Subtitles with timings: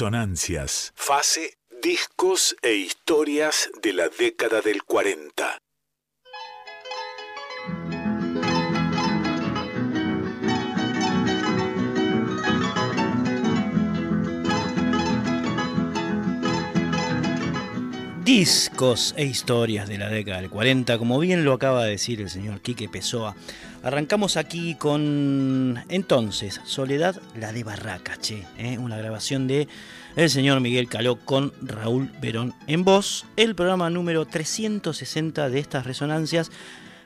[0.00, 5.58] Resonancias, fase, discos e historias de la década del 40.
[18.40, 22.30] Discos e historias de la década del 40, como bien lo acaba de decir el
[22.30, 23.36] señor Quique Pessoa.
[23.82, 28.78] Arrancamos aquí con entonces Soledad la de Barracache, ¿eh?
[28.78, 29.68] una grabación de
[30.16, 35.84] el señor Miguel Caló con Raúl Verón en voz, el programa número 360 de estas
[35.84, 36.50] resonancias,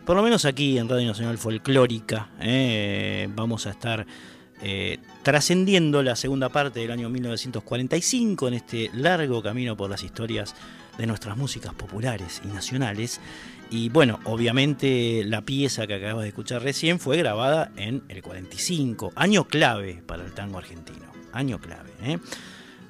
[0.07, 2.29] por lo menos aquí en Radio Nacional Folclórica.
[2.39, 3.29] ¿eh?
[3.35, 4.07] Vamos a estar
[4.63, 10.55] eh, trascendiendo la segunda parte del año 1945 en este largo camino por las historias
[10.99, 13.21] de nuestras músicas populares y nacionales.
[13.71, 19.13] Y bueno, obviamente la pieza que acabas de escuchar recién fue grabada en el 45,
[19.17, 21.91] año clave para el tango argentino, año clave.
[22.03, 22.19] ¿eh?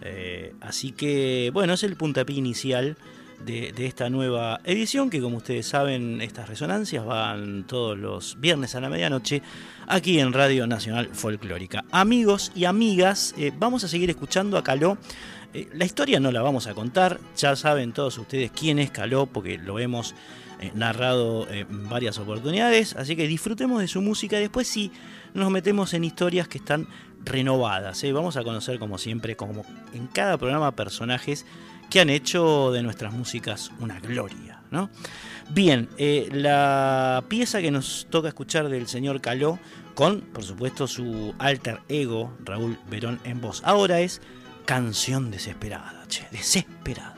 [0.02, 2.96] Eh, así que bueno, es el puntapié inicial
[3.44, 8.80] de, esta nueva edición que como ustedes saben estas resonancias van todos los viernes a
[8.80, 9.42] la medianoche
[9.86, 11.84] aquí en Radio Nacional Folclórica.
[11.90, 14.98] Amigos y amigas, eh, vamos a seguir escuchando a Caló.
[15.52, 19.26] Eh, la historia no la vamos a contar, ya saben todos ustedes quién es Caló,
[19.26, 20.14] porque lo hemos
[20.60, 24.90] eh, narrado en varias oportunidades, así que disfrutemos de su música y después sí
[25.34, 26.86] nos metemos en historias que están
[27.24, 28.04] renovadas.
[28.12, 31.46] Vamos a conocer como siempre, como en cada programa, personajes
[31.90, 34.60] que han hecho de nuestras músicas una gloria.
[34.70, 34.90] ¿no?
[35.50, 39.58] Bien, eh, la pieza que nos toca escuchar del señor Caló,
[39.94, 44.20] con por supuesto su alter ego, Raúl Verón en voz, ahora es
[44.64, 47.13] Canción Desesperada, desesperada.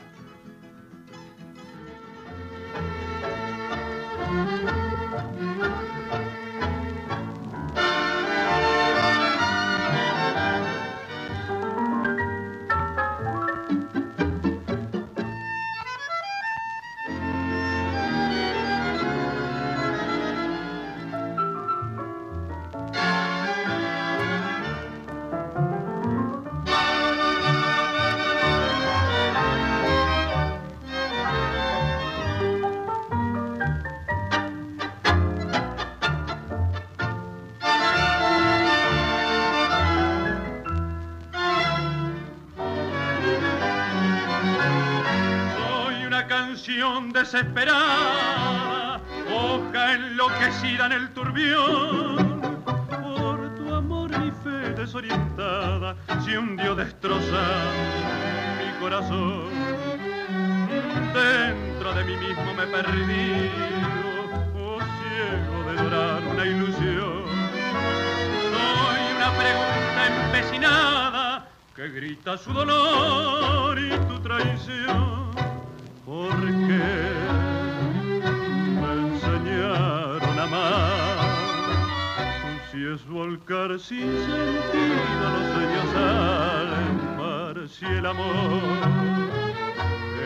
[47.31, 52.63] Desesperada, hoja enloquecida en el turbión.
[52.63, 57.73] Por tu amor mi fe desorientada se hundió destrozada
[58.59, 59.49] mi corazón.
[61.13, 63.51] Dentro de mí mismo me perdí,
[64.55, 67.25] oh ciego de dorar una ilusión.
[68.53, 71.45] Soy una pregunta empecinada
[71.75, 75.46] que grita su dolor y tu traición.
[76.07, 76.87] ¿Por qué
[78.79, 81.17] me enseñaron a amar?
[82.71, 86.71] Si es volcar sin sentido los sueños al
[87.17, 88.61] mar, si el amor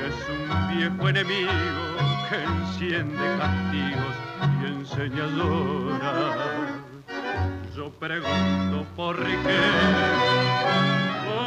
[0.06, 1.84] es un viejo enemigo
[2.30, 4.16] que enciende castigos
[4.62, 6.38] y enseña a llorar.
[7.76, 9.32] Yo pregunto por qué,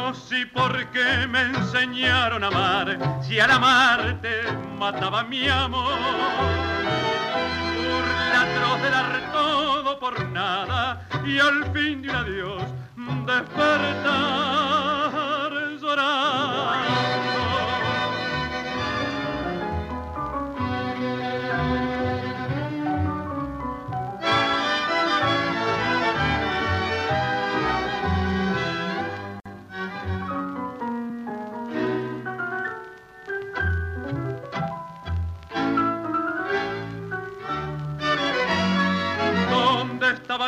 [0.05, 4.43] oh sí, por qué me enseñaron a amar, si al amarte
[4.77, 5.97] mataba mi amor.
[7.75, 12.63] Burla atroz de dar todo por nada y al fin de un adiós
[13.25, 13.91] despertar
[15.81, 17.04] llorando.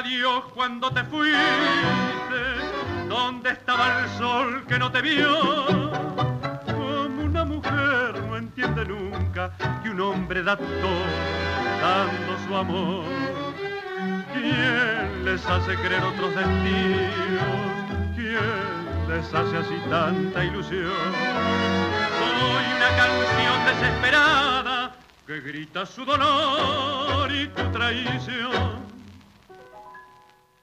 [0.08, 1.38] ¿Dónde estaba Dios cuando te fuiste?
[3.10, 5.36] ¿Dónde estaba el sol que no te vio?
[6.66, 9.52] Como una mujer no entiende nunca
[9.84, 11.06] que un hombre da todo
[11.82, 13.04] dando su amor.
[14.34, 18.16] ¿Quién les hace creer otros destinos?
[18.16, 21.12] ¿Quién les hace así tanta ilusión?
[22.20, 24.96] Soy una canción desesperada
[25.26, 28.87] que grita su dolor y tu traición.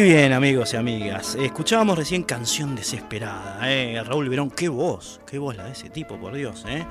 [0.00, 3.58] Y bien, amigos y amigas, escuchábamos recién Canción Desesperada.
[3.70, 4.02] ¿eh?
[4.02, 6.64] Raúl Verón, qué voz, qué voz la de ese tipo, por Dios.
[6.66, 6.86] ¿eh?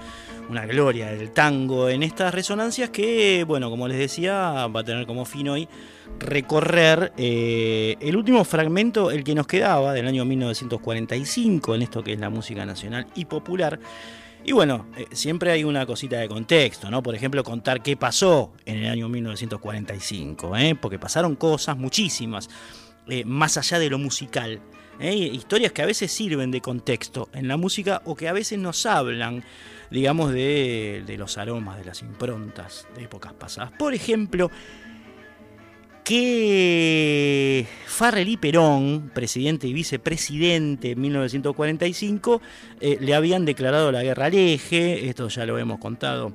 [0.47, 5.07] Una gloria del tango en estas resonancias que, bueno, como les decía, va a tener
[5.07, 5.67] como fin hoy
[6.19, 12.13] recorrer eh, el último fragmento, el que nos quedaba del año 1945, en esto que
[12.13, 13.79] es la música nacional y popular.
[14.43, 17.03] Y bueno, eh, siempre hay una cosita de contexto, ¿no?
[17.03, 20.75] Por ejemplo, contar qué pasó en el año 1945, ¿eh?
[20.79, 22.49] porque pasaron cosas, muchísimas,
[23.09, 24.61] eh, más allá de lo musical.
[24.99, 25.13] ¿eh?
[25.15, 28.85] Historias que a veces sirven de contexto en la música o que a veces nos
[28.85, 29.43] hablan,
[29.91, 33.71] digamos, de, de los aromas, de las improntas de épocas pasadas.
[33.77, 34.51] Por ejemplo,
[36.09, 42.41] que Farrell y Perón, presidente y vicepresidente en 1945,
[42.81, 46.33] eh, le habían declarado la guerra al eje, esto ya lo hemos contado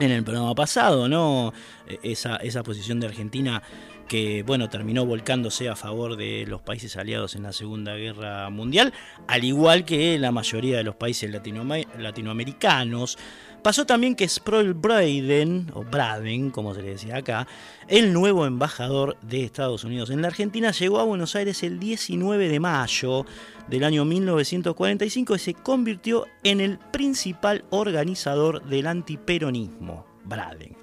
[0.00, 1.52] en el programa pasado, ¿no?
[1.86, 3.62] Eh, Esa, esa posición de Argentina
[4.08, 8.92] que bueno, terminó volcándose a favor de los países aliados en la Segunda Guerra Mundial,
[9.26, 13.18] al igual que la mayoría de los países latinoam- latinoamericanos.
[13.62, 17.46] Pasó también que Sproul Braden, o Braden, como se le decía acá,
[17.88, 22.48] el nuevo embajador de Estados Unidos en la Argentina, llegó a Buenos Aires el 19
[22.48, 23.24] de mayo
[23.68, 30.76] del año 1945 y se convirtió en el principal organizador del antiperonismo, Braden.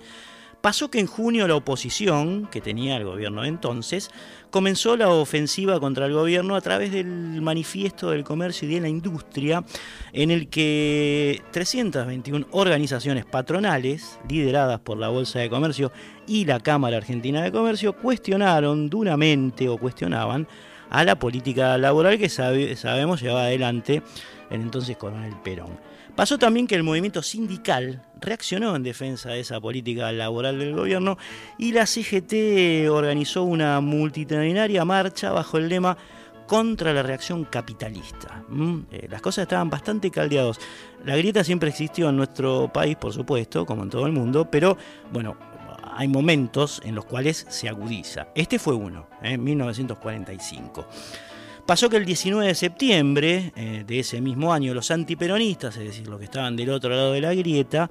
[0.61, 4.11] Pasó que en junio la oposición, que tenía el gobierno entonces,
[4.51, 8.87] comenzó la ofensiva contra el gobierno a través del manifiesto del comercio y de la
[8.87, 9.63] industria,
[10.13, 15.91] en el que 321 organizaciones patronales, lideradas por la Bolsa de Comercio
[16.27, 20.47] y la Cámara Argentina de Comercio, cuestionaron duramente o cuestionaban
[20.91, 24.03] a la política laboral que sabe- sabemos llevaba adelante
[24.51, 25.79] el entonces coronel Perón.
[26.15, 31.17] Pasó también que el movimiento sindical reaccionó en defensa de esa política laboral del gobierno
[31.57, 35.97] y la CGT organizó una multitudinaria marcha bajo el lema
[36.47, 38.43] contra la reacción capitalista.
[38.49, 38.79] ¿Mm?
[38.91, 40.59] Eh, las cosas estaban bastante caldeados.
[41.05, 44.77] La grieta siempre existió en nuestro país, por supuesto, como en todo el mundo, pero
[45.13, 45.37] bueno,
[45.95, 48.27] hay momentos en los cuales se agudiza.
[48.35, 49.31] Este fue uno, ¿eh?
[49.31, 50.85] en 1945.
[51.65, 56.07] Pasó que el 19 de septiembre eh, de ese mismo año los antiperonistas, es decir,
[56.07, 57.89] los que estaban del otro lado de la grieta,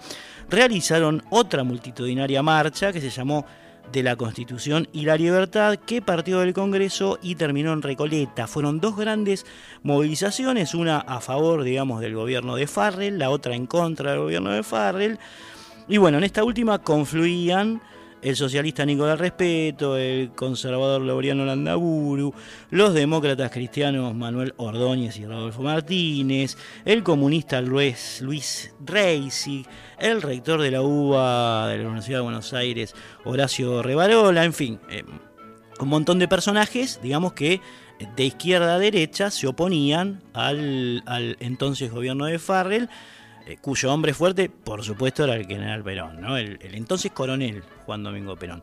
[0.49, 3.47] realizaron otra multitudinaria marcha que se llamó
[3.93, 8.47] de la Constitución y la Libertad que partió del Congreso y terminó en Recoleta.
[8.47, 9.47] Fueron dos grandes
[9.83, 14.51] movilizaciones, una a favor, digamos, del gobierno de Farrell, la otra en contra del gobierno
[14.51, 15.19] de Farrell.
[15.89, 17.81] Y bueno, en esta última confluían
[18.23, 22.35] el socialista Nicolás Respeto, el conservador Laureano Landaburu,
[22.71, 29.67] los demócratas cristianos Manuel Ordóñez y Rodolfo Martínez, el comunista Luis, Luis Reisig,
[29.99, 34.81] el rector de la UBA de la Universidad de Buenos Aires, Horacio Revarola, en fin,
[34.91, 35.05] eh,
[35.81, 37.61] un montón de personajes, digamos que
[38.17, 42.89] de izquierda a derecha se oponían al, al entonces gobierno de Farrell
[43.47, 48.37] eh, cuyo hombre fuerte, por supuesto, era el general Perón, el, entonces coronel Juan Domingo
[48.37, 48.63] Perón.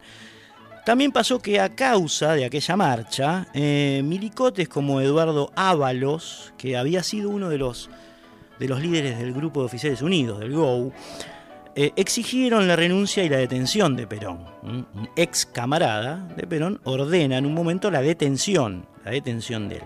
[0.85, 7.03] También pasó que a causa de aquella marcha, eh, milicotes como Eduardo Ábalos, que había
[7.03, 7.89] sido uno de los,
[8.57, 10.93] de los líderes del Grupo de Oficiales Unidos, del GOU,
[11.75, 14.45] eh, exigieron la renuncia y la detención de Perón.
[14.63, 19.83] Un ex camarada de Perón ordena en un momento la detención, la detención de él.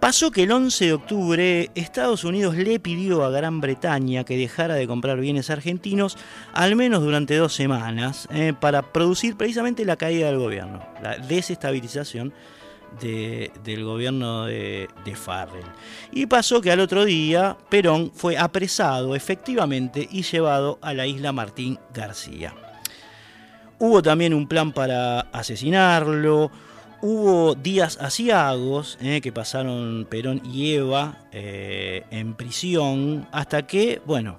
[0.00, 4.74] Pasó que el 11 de octubre Estados Unidos le pidió a Gran Bretaña que dejara
[4.74, 6.16] de comprar bienes argentinos
[6.54, 12.32] al menos durante dos semanas eh, para producir precisamente la caída del gobierno, la desestabilización
[12.98, 15.66] del gobierno de, de Farrell.
[16.12, 21.32] Y pasó que al otro día Perón fue apresado efectivamente y llevado a la isla
[21.32, 22.54] Martín García.
[23.78, 26.50] Hubo también un plan para asesinarlo,
[27.02, 34.38] Hubo días asiagos eh, que pasaron Perón y Eva eh, en prisión hasta que, bueno,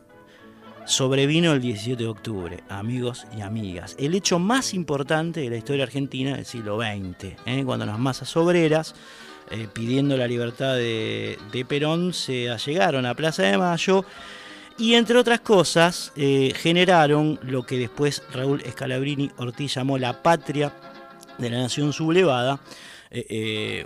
[0.86, 3.96] sobrevino el 17 de octubre, amigos y amigas.
[3.98, 8.36] El hecho más importante de la historia argentina del siglo XX, eh, cuando las masas
[8.38, 8.94] obreras,
[9.74, 14.06] pidiendo la libertad de, Perón, se allegaron a Plaza de Mayo
[14.78, 20.72] y entre otras cosas generaron lo que después Raúl Scalabrini Ortiz llamó la patria
[21.38, 22.60] de la nación sublevada,
[23.14, 23.86] eh, eh,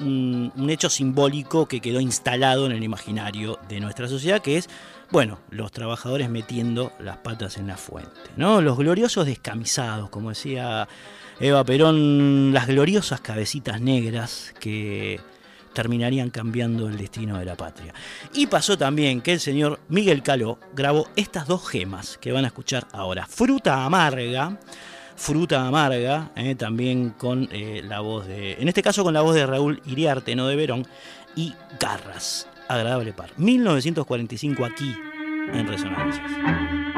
[0.00, 4.68] un, hecho simbólico que quedó instalado en el imaginario de nuestra sociedad, que es,
[5.10, 8.60] bueno, los trabajadores metiendo las patas en la fuente, ¿no?
[8.60, 10.86] Los gloriosos descamisados, como decía
[11.40, 15.18] Eva Perón, las gloriosas cabecitas negras que
[15.72, 17.94] terminarían cambiando el destino de la patria.
[18.34, 22.48] Y pasó también que el señor Miguel Caló grabó estas dos gemas que van a
[22.48, 23.26] escuchar ahora.
[23.26, 24.58] Fruta amarga,
[25.20, 29.34] Fruta Amarga, eh, también con eh, la voz de, en este caso con la voz
[29.34, 30.86] de Raúl Iriarte, no de Verón,
[31.36, 33.28] y Garras, agradable par.
[33.36, 34.94] 1945 aquí
[35.52, 36.89] en Resonancias.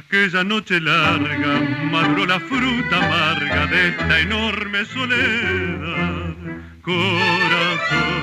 [0.00, 6.34] Aquella noche larga maduró la fruta amarga de esta enorme soledad.
[6.82, 8.20] Corazón,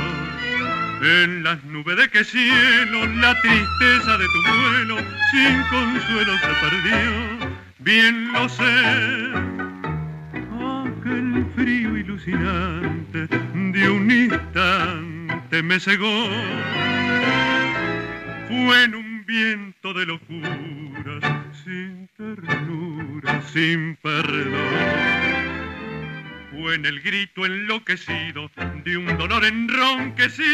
[1.01, 4.97] en las nubes de que cielo la tristeza de tu vuelo
[5.31, 7.53] sin consuelo se perdió.
[7.79, 9.31] Bien lo sé,
[10.81, 16.27] aquel frío ilusionante de un instante me cegó.
[18.47, 21.36] Fue en un viento de locuras
[23.51, 24.53] sin perdón.
[26.51, 28.51] Fue en el grito enloquecido
[28.83, 30.45] de un dolor enronquecido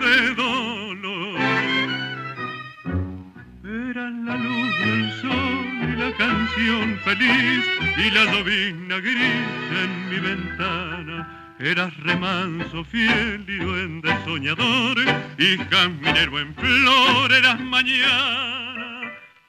[0.00, 1.40] de dolor.
[3.64, 7.64] Era la luz del sol y la canción feliz
[7.98, 9.46] y la llovizna gris
[9.82, 11.54] en mi ventana.
[11.58, 14.98] Eras remanso fiel y duende soñador
[15.38, 18.65] y caminero en flor eras mañana.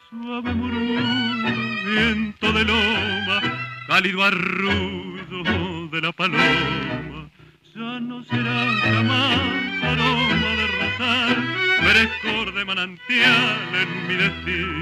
[0.09, 3.41] Suave murmullo, viento de loma,
[3.87, 7.29] cálido arrullo de la paloma.
[7.75, 11.35] Ya no será jamás aroma de rosal,
[11.83, 14.77] frescor de manantial en mi destino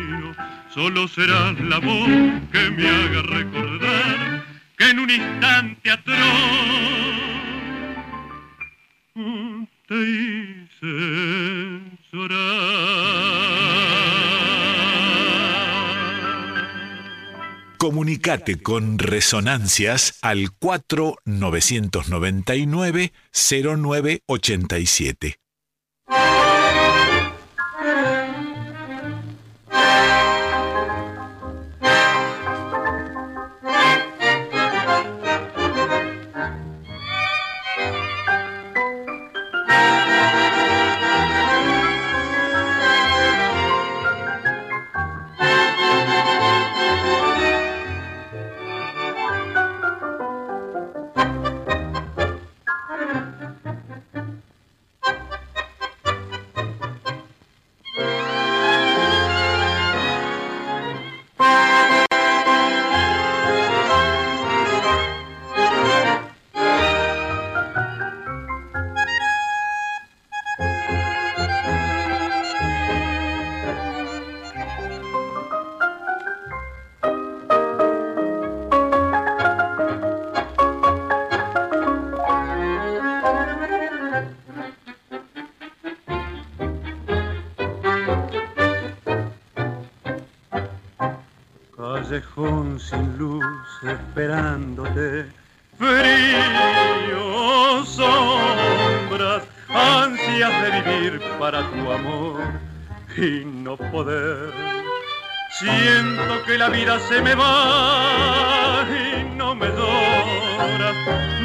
[0.76, 2.10] solo será la voz
[2.52, 4.44] que me haga recordar
[4.78, 6.18] que en un instante atroz
[9.88, 13.95] te hice llorar.
[17.86, 25.40] Comunicate con Resonancias al 4999 0987.
[107.08, 110.92] Se me va y no me llora.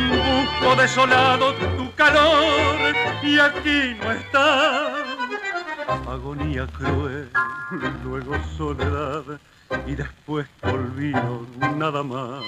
[0.08, 2.78] Busco desolado tu calor
[3.22, 4.94] y aquí no está.
[6.08, 7.30] Agonía cruel,
[8.04, 9.24] luego soledad
[9.86, 11.46] y después olvido
[11.76, 12.42] nada más.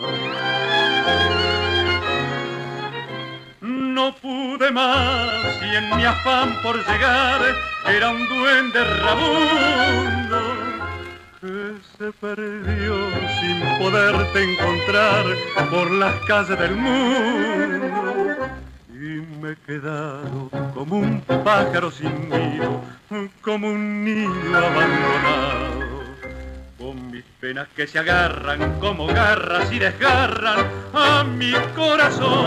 [3.61, 7.41] No pude más y en mi afán por llegar
[7.87, 10.52] era un duende rabundo
[12.23, 12.95] perdió
[13.41, 15.25] sin poderte encontrar
[15.73, 18.47] por las calles del mundo.
[18.95, 22.81] Y me he quedado como un pájaro sin nido,
[23.41, 26.05] como un niño abandonado.
[26.79, 32.47] Con mis penas que se agarran como garras y desgarran a mi corazón.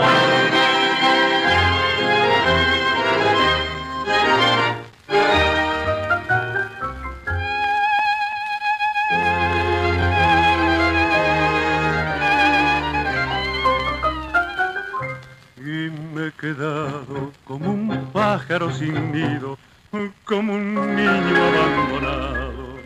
[18.86, 19.58] Sin nido,
[20.24, 22.78] como un niño abandonado,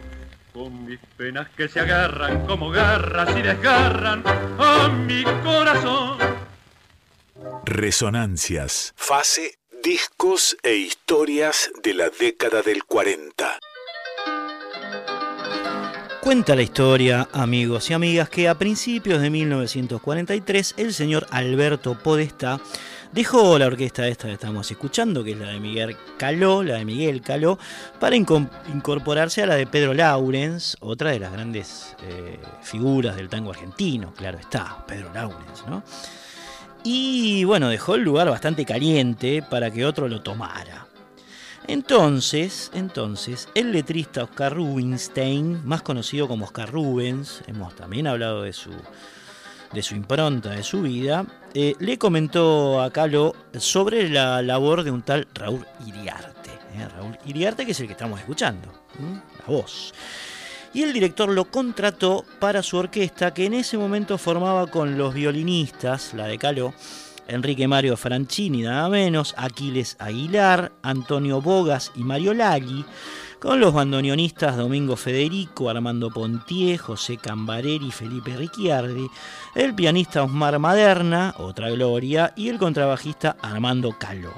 [0.53, 6.19] con mis penas que se agarran como garras y desgarran a mi corazón.
[7.65, 13.59] Resonancias, fase, discos e historias de la década del 40.
[16.23, 22.61] Cuenta la historia, amigos y amigas, que a principios de 1943 el señor Alberto Podestá
[23.13, 26.85] dejó la orquesta esta que estamos escuchando, que es la de Miguel Caló, la de
[26.85, 27.59] Miguel Caló,
[27.99, 33.51] para incorporarse a la de Pedro Laurens, otra de las grandes eh, figuras del tango
[33.51, 35.83] argentino, claro está, Pedro Laurens, ¿no?
[36.83, 40.87] Y bueno, dejó el lugar bastante caliente para que otro lo tomara.
[41.67, 48.53] Entonces, entonces, el letrista Oscar Rubinstein, más conocido como Oscar Rubens, hemos también hablado de
[48.53, 48.71] su
[49.73, 54.91] de su impronta, de su vida, eh, le comentó a Calo sobre la labor de
[54.91, 56.51] un tal Raúl Iriarte.
[56.75, 58.69] Eh, Raúl Iriarte, que es el que estamos escuchando,
[59.39, 59.93] la voz.
[60.73, 65.15] Y el director lo contrató para su orquesta, que en ese momento formaba con los
[65.15, 66.73] violinistas, la de Caló,
[67.27, 72.85] Enrique Mario Franchini, nada menos, Aquiles Aguilar, Antonio Bogas y Mario Lagui,
[73.41, 79.09] con los bandoneonistas Domingo Federico, Armando Pontier, José Cambareri, Felipe Ricciardi,
[79.55, 84.35] el pianista Osmar Maderna, otra gloria, y el contrabajista Armando Caló.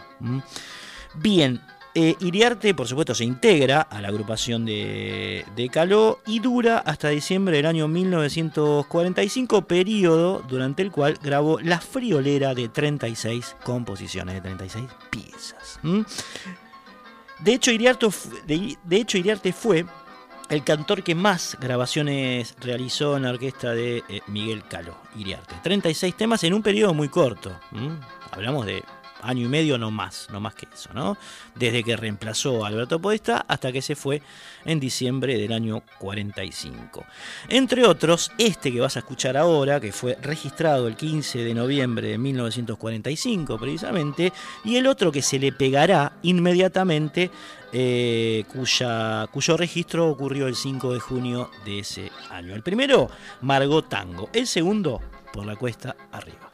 [1.14, 1.60] Bien,
[1.94, 7.10] Eh, Iriarte, por supuesto, se integra a la agrupación de, de, Caló y dura hasta
[7.10, 14.40] diciembre del año 1945, periodo durante el cual grabó La Friolera de 36 composiciones, de
[14.40, 15.80] 36 piezas.
[17.42, 18.06] De, hecho, Iriarte,
[18.46, 19.84] de, hecho, Iriarte fue
[20.48, 25.54] el cantor que más grabaciones realizó en la orquesta de eh, Miguel Caló, Iriarte.
[25.62, 27.50] 36 temas en un periodo muy corto.
[28.30, 28.84] Hablamos de
[29.22, 31.16] año y medio, no más, no más que eso, ¿no?
[31.54, 34.22] Desde que reemplazó a Alberto Podesta hasta que se fue
[34.64, 37.04] en diciembre del año 45.
[37.48, 42.08] Entre otros, este que vas a escuchar ahora, que fue registrado el 15 de noviembre
[42.08, 44.32] de 1945 precisamente,
[44.64, 47.30] y el otro que se le pegará inmediatamente,
[47.72, 52.54] eh, cuya, cuyo registro ocurrió el 5 de junio de ese año.
[52.54, 53.08] El primero,
[53.40, 55.00] Margot Tango, el segundo,
[55.32, 56.50] por la cuesta arriba.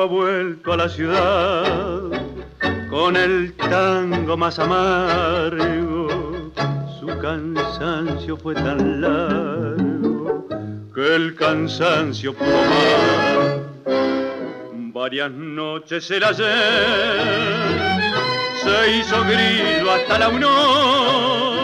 [0.00, 2.04] Ha vuelto a la ciudad
[2.88, 6.08] con el tango más amargo.
[6.98, 10.46] Su cansancio fue tan largo
[10.94, 13.60] que el cansancio pudo más.
[14.94, 16.48] Varias noches el ayer
[18.62, 21.58] se hizo grillo hasta la aurora,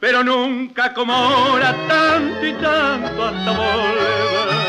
[0.00, 4.65] pero nunca como ahora tanto y tanto hasta volver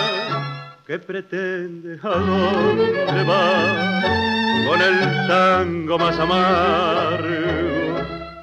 [0.87, 1.99] ¿Qué pretende?
[2.01, 4.01] ¿A dónde va?
[4.65, 7.27] Con el tango más amargo,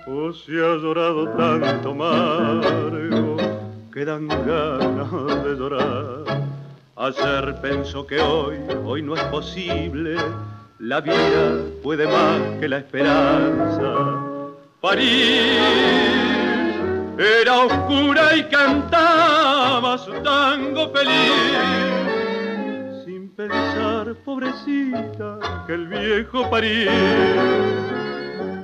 [0.06, 3.38] o si ha llorado tanto amargo,
[3.90, 5.10] que dan ganas
[5.42, 6.44] de llorar.
[6.96, 10.16] Ayer pensó que hoy, hoy no es posible,
[10.80, 14.20] la vida puede más que la esperanza.
[14.82, 15.48] París
[17.16, 22.03] era oscura y cantaba su tango feliz
[23.36, 26.88] pensar, pobrecita, que el viejo París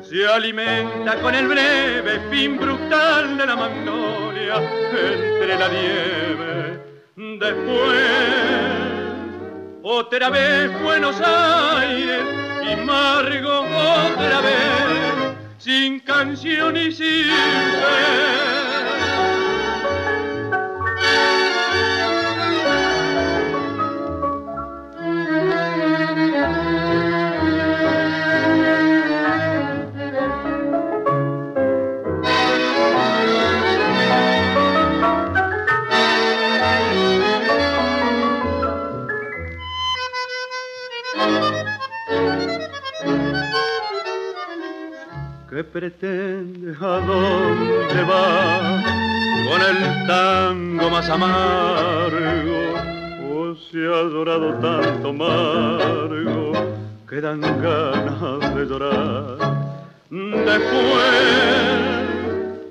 [0.03, 6.81] se alimenta con el breve fin brutal de la magnolia entre la nieve.
[7.17, 8.01] Después,
[9.83, 12.23] otra vez Buenos Aires
[12.63, 18.60] y Margo otra vez, sin canción y sin fe
[45.61, 46.75] ¿Qué pretende?
[46.81, 48.83] ¿A dónde va?
[49.47, 52.61] Con el tango más amargo,
[53.31, 56.53] o se ha llorado tanto amargo,
[57.07, 59.37] que dan ganas de llorar.
[60.09, 61.03] Después,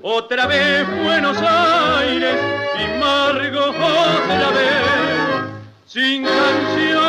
[0.02, 2.38] otra vez Buenos Aires
[2.74, 5.44] y Margo otra vez,
[5.86, 7.09] sin canción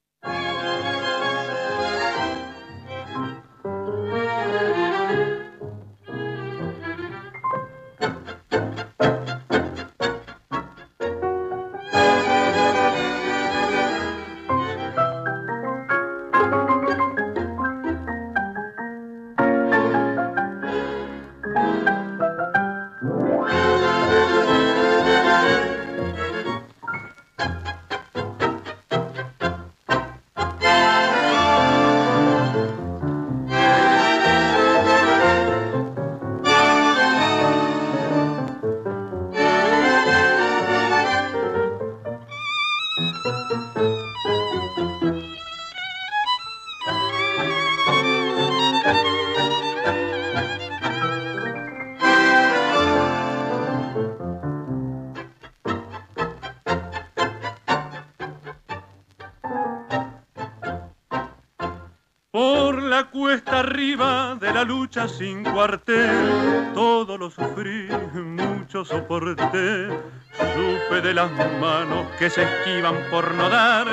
[68.85, 69.87] Soporté,
[70.31, 73.87] Supe de las manos que se esquivan por no dar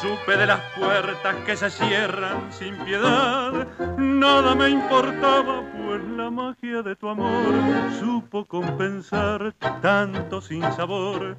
[0.00, 6.82] Supe de las puertas que se cierran sin piedad, nada me importaba, pues la magia
[6.82, 7.54] de tu amor
[8.00, 11.36] supo compensar tanto sin sabor.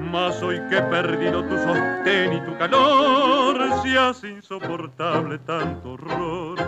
[0.00, 6.58] Mas hoy que he perdido tu sostén y tu calor, se hace insoportable tanto horror.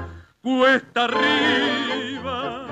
[0.42, 2.63] Cuesta arriba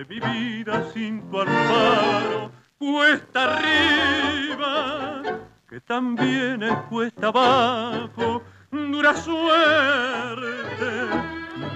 [0.00, 5.22] de mi vida sin tu amparo, cuesta arriba
[5.68, 10.90] que también es cuesta abajo, dura suerte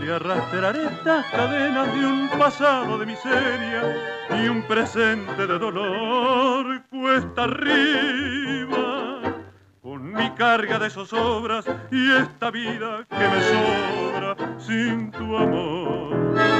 [0.01, 3.83] de arrastrar estas cadenas de un pasado de miseria
[4.43, 9.21] y un presente de dolor, cuesta arriba
[9.83, 16.54] con mi carga de zozobras y esta vida que me sobra sin tu amor.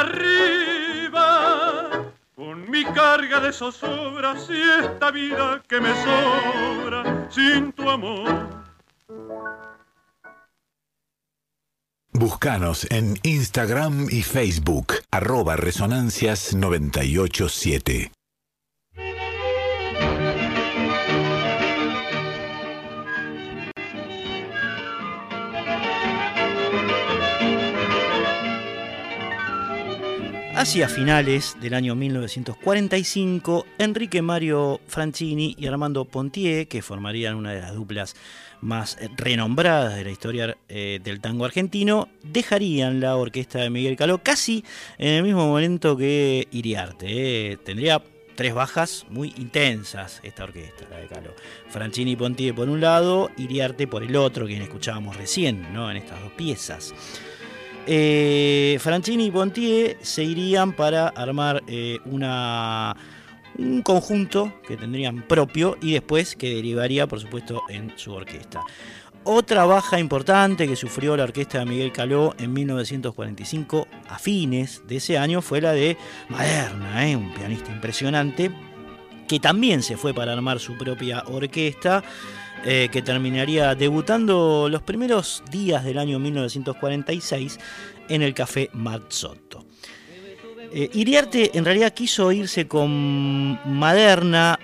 [0.00, 1.90] arriba,
[2.34, 8.66] con mi carga de zozobras y esta vida que me sobra sin tu amor.
[12.12, 18.15] Búscanos en Instagram y Facebook, arroba resonancias987.
[30.56, 37.60] Hacia finales del año 1945, Enrique Mario Francini y Armando Pontier, que formarían una de
[37.60, 38.16] las duplas
[38.62, 44.22] más renombradas de la historia eh, del tango argentino, dejarían la orquesta de Miguel Caló
[44.22, 44.64] casi
[44.96, 47.52] en el mismo momento que Iriarte.
[47.52, 47.58] Eh.
[47.58, 48.02] Tendría
[48.34, 51.34] tres bajas muy intensas esta orquesta, la de Caló.
[51.68, 55.90] Francini y Pontier por un lado, Iriarte por el otro, quien escuchábamos recién, ¿no?
[55.90, 56.94] En estas dos piezas.
[57.86, 62.96] Eh, Francini y Pontier se irían para armar eh, una,
[63.58, 68.62] un conjunto que tendrían propio y después que derivaría, por supuesto, en su orquesta.
[69.28, 74.96] Otra baja importante que sufrió la orquesta de Miguel Caló en 1945, a fines de
[74.96, 75.96] ese año, fue la de
[76.28, 78.52] Maderna, eh, un pianista impresionante,
[79.26, 82.04] que también se fue para armar su propia orquesta.
[82.64, 87.60] Eh, que terminaría debutando los primeros días del año 1946
[88.08, 89.64] en el Café Marzotto.
[90.72, 94.58] Eh, Iriarte en realidad quiso irse con Maderna,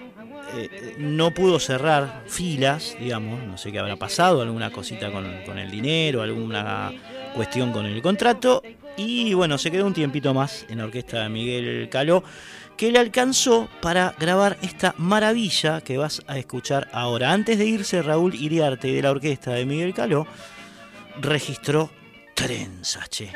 [0.56, 5.58] eh, no pudo cerrar filas, digamos, no sé qué habrá pasado, alguna cosita con, con
[5.58, 6.92] el dinero, alguna
[7.36, 8.62] cuestión con el contrato,
[8.96, 12.24] y bueno, se quedó un tiempito más en la orquesta de Miguel Caló
[12.76, 17.32] que le alcanzó para grabar esta maravilla que vas a escuchar ahora.
[17.32, 20.26] Antes de irse, Raúl Iriarte de la orquesta de Miguel Caló
[21.20, 21.90] registró
[22.34, 23.30] trenzas, che.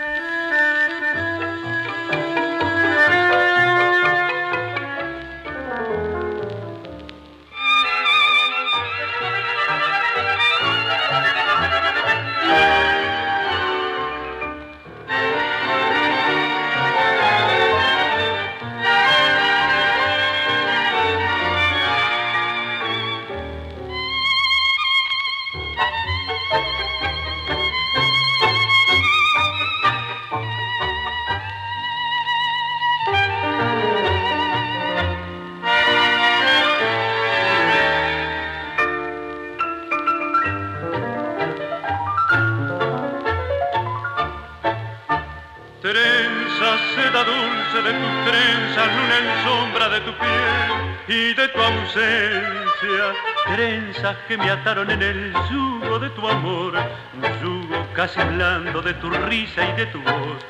[54.29, 56.75] Que me ataron en el yugo de tu amor,
[57.43, 60.45] yugo casi blando de tu risa y de tu voz.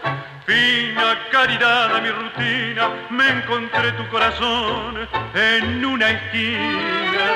[0.47, 7.27] Fina caridad a mi rutina, me encontré tu corazón en una esquina,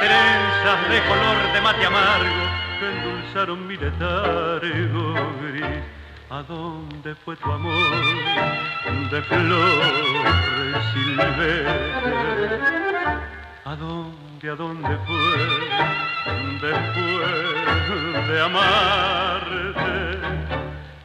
[0.00, 2.44] trenzas de color de mate amargo
[2.78, 5.75] que endulzaron mi letargo gris.
[6.28, 7.72] ¿A dónde fue tu amor
[9.10, 11.66] de flores silvestres?
[13.64, 14.26] ¿A dónde?
[14.48, 15.38] a dónde fue
[16.60, 20.18] después de amarte.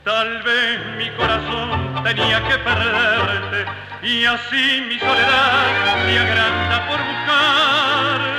[0.03, 3.65] Tal vez mi corazón tenía que perderte
[4.03, 8.31] y así mi soledad me agranda por buscarte.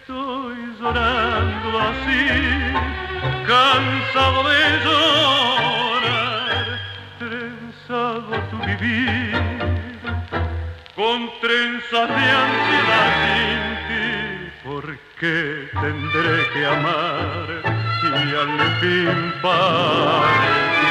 [0.00, 2.20] estoy llorando así,
[3.50, 6.66] cansado de llorar,
[7.18, 9.42] trenzado tu vivir,
[10.94, 14.06] con trenzas de ansiedad sin ti,
[14.64, 15.34] porque
[15.80, 17.48] tendré que amar
[18.02, 20.89] y al fin parar.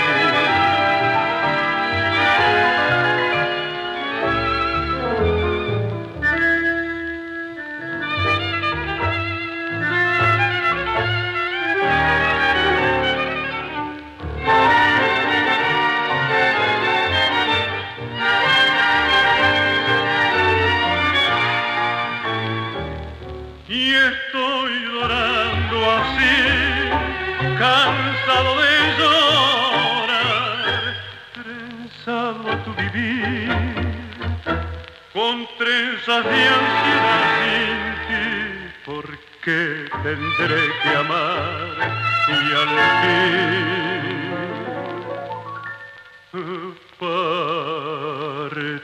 [35.14, 37.74] Con trenzas de ansiedad sin
[38.08, 38.26] ti,
[38.86, 39.58] porque
[40.04, 41.68] tendré que amar
[42.28, 42.70] y al
[43.02, 43.90] fin
[47.00, 48.80] partir.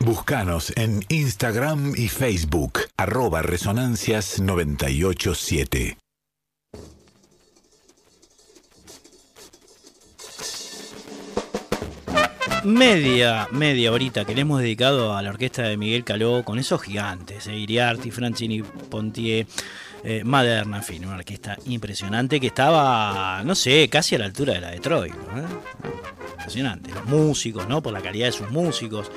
[0.00, 5.98] Búscanos en Instagram y Facebook, arroba resonancias 987.
[12.64, 16.82] Media, media horita que le hemos dedicado a la orquesta de Miguel Caló con esos
[16.82, 19.46] gigantes, eh, Iriarty, Francini, Pontier,
[20.04, 24.54] eh, Maderna, en fin, una orquesta impresionante que estaba, no sé, casi a la altura
[24.54, 25.12] de la de Troy.
[26.32, 27.82] Impresionante, los músicos, ¿no?
[27.82, 29.10] Por la calidad de sus músicos,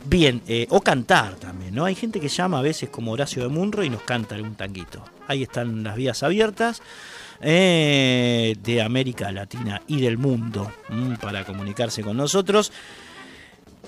[0.04, 1.86] Bien, eh, o cantar también, ¿no?
[1.86, 5.04] Hay gente que llama a veces como Horacio de Munro y nos canta algún tanguito.
[5.28, 6.82] Ahí están las vías abiertas.
[7.40, 10.72] de América Latina y del mundo
[11.22, 12.72] para comunicarse con nosotros.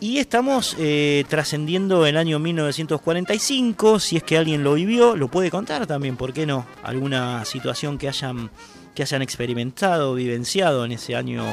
[0.02, 5.52] Y estamos eh, trascendiendo el año 1945, si es que alguien lo vivió, lo puede
[5.52, 6.66] contar también, ¿por qué no?
[6.84, 8.50] Alguna situación que hayan,
[8.96, 11.44] que hayan experimentado, vivenciado en ese año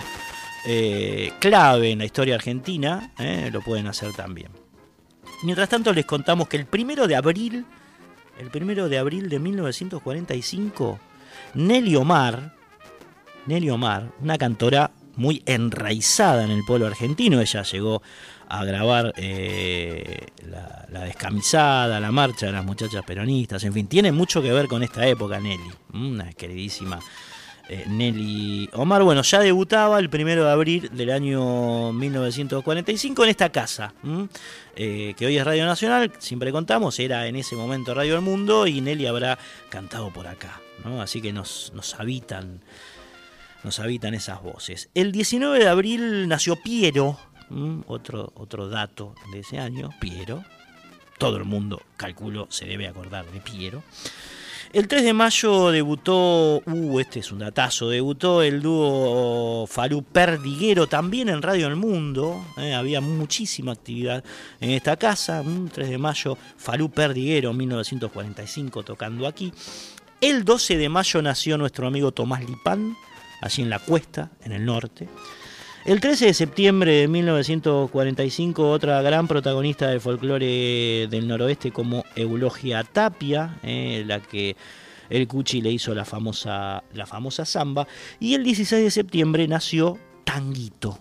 [0.65, 4.53] eh, clave en la historia argentina, eh, lo pueden hacer también.
[5.43, 7.67] Mientras tanto les contamos que el primero de abril,
[8.39, 11.01] el primero de abril de 1945,
[11.55, 12.55] Nelly Omar,
[13.47, 18.03] Nelly Omar, una cantora muy enraizada en el pueblo argentino, ella llegó
[18.49, 24.41] a grabar eh, la, descamisada, la marcha de las muchachas peronistas, en fin, tiene mucho
[24.41, 27.01] que ver con esta época Nelly, una queridísima
[27.69, 29.03] eh, Nelly Omar.
[29.03, 33.95] Bueno, ya debutaba el primero de abril del año 1945 en esta casa,
[34.77, 38.67] eh, que hoy es Radio Nacional, siempre contamos, era en ese momento Radio del Mundo
[38.67, 39.39] y Nelly habrá
[39.71, 41.03] cantado por acá, ¿no?
[41.03, 42.61] así que nos, nos habitan.
[43.67, 44.91] Nos habitan esas voces.
[44.95, 47.19] El 19 de abril nació Piero,
[47.89, 50.45] otro, otro dato de ese año, Piero.
[51.19, 53.83] Todo el mundo, calculo, se debe acordar de Piero.
[54.73, 60.87] El 3 de mayo debutó, uh, este es un datazo, debutó el dúo Falú Perdiguero
[60.87, 62.47] también en Radio El Mundo.
[62.59, 64.23] Eh, había muchísima actividad
[64.61, 65.43] en esta casa.
[65.43, 69.53] 3 mm, de mayo, Falú Perdiguero, 1945, tocando aquí.
[70.21, 72.97] El 12 de mayo nació nuestro amigo Tomás Lipán,
[73.47, 75.09] allí en la cuesta, en el norte.
[75.85, 82.83] El 13 de septiembre de 1945, otra gran protagonista del folclore del noroeste como Eulogia
[82.83, 84.57] Tapia, eh, la que
[85.09, 87.87] el Cuchi le hizo la famosa, la famosa samba.
[88.19, 90.99] Y el 16 de septiembre nació Tanguito,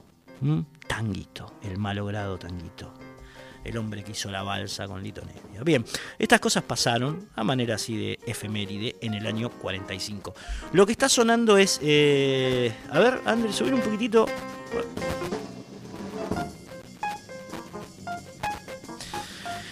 [0.88, 3.05] Tanguito, el malogrado Tanguito.
[3.66, 5.64] El hombre que hizo la balsa con Lito Nevia.
[5.64, 5.84] Bien,
[6.20, 10.34] estas cosas pasaron a manera así de efeméride en el año 45.
[10.74, 14.28] Lo que está sonando es, eh, a ver, Andrés, subir un poquitito.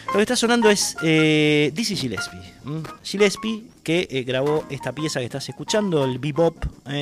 [0.07, 2.53] Lo que está sonando es eh, Dizzy Gillespie.
[3.03, 6.55] Gillespie que eh, grabó esta pieza que estás escuchando, el bebop,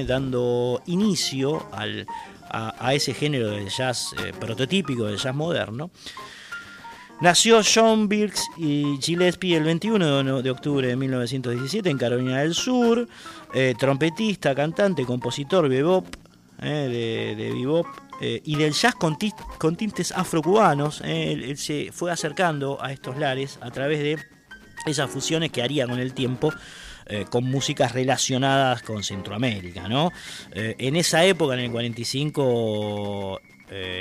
[0.07, 2.07] dando inicio al,
[2.49, 5.91] a, ese género de jazz prototípico, del jazz moderno.
[7.21, 13.07] Nació John Birks y Gillespie el 21 de octubre de 1917 en Carolina del Sur,
[13.77, 16.07] trompetista, cantante, compositor, bebop,
[16.59, 17.87] de, de bebop
[18.23, 21.01] eh, y del jazz con, tintes afrocubanos.
[21.03, 24.19] Eh, él, se fue acercando a estos lares a través de
[24.85, 26.53] esas fusiones que haría con el tiempo.
[27.07, 30.13] Eh, con músicas relacionadas con Centroamérica, ¿no?
[30.53, 33.41] en esa época, en el 45,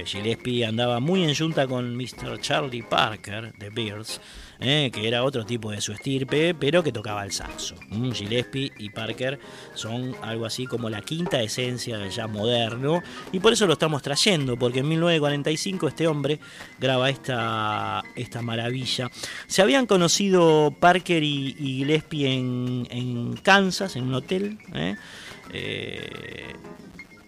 [0.05, 2.41] Gillespie andaba muy en junta con Mr.
[2.41, 4.21] Charlie Parker de Bears,
[4.59, 7.77] eh, que era otro tipo de su estirpe, pero que tocaba el saxo.
[7.89, 9.39] Mm, Gillespie y Parker
[9.75, 13.03] son algo así como la quinta esencia del jazz moderno,
[13.33, 16.41] y por eso lo estamos trayendo, porque en 1945 este hombre
[16.79, 19.11] graba esta, esta maravilla.
[19.47, 24.59] Se habían conocido Parker y, Gillespie en, Kansas, en un hotel.
[24.75, 24.97] ¿eh?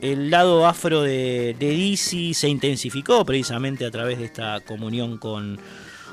[0.03, 1.97] El lado afro de, de
[2.35, 5.61] se intensificó precisamente a través de esta comunión con,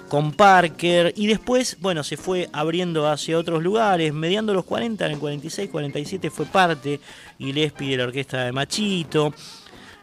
[0.08, 5.12] con Parker y después, bueno, se fue abriendo hacia otros lugares, mediando los 40, en
[5.14, 7.00] el 46, 47 fue parte
[7.40, 9.34] Gillespie de la orquesta de Machito.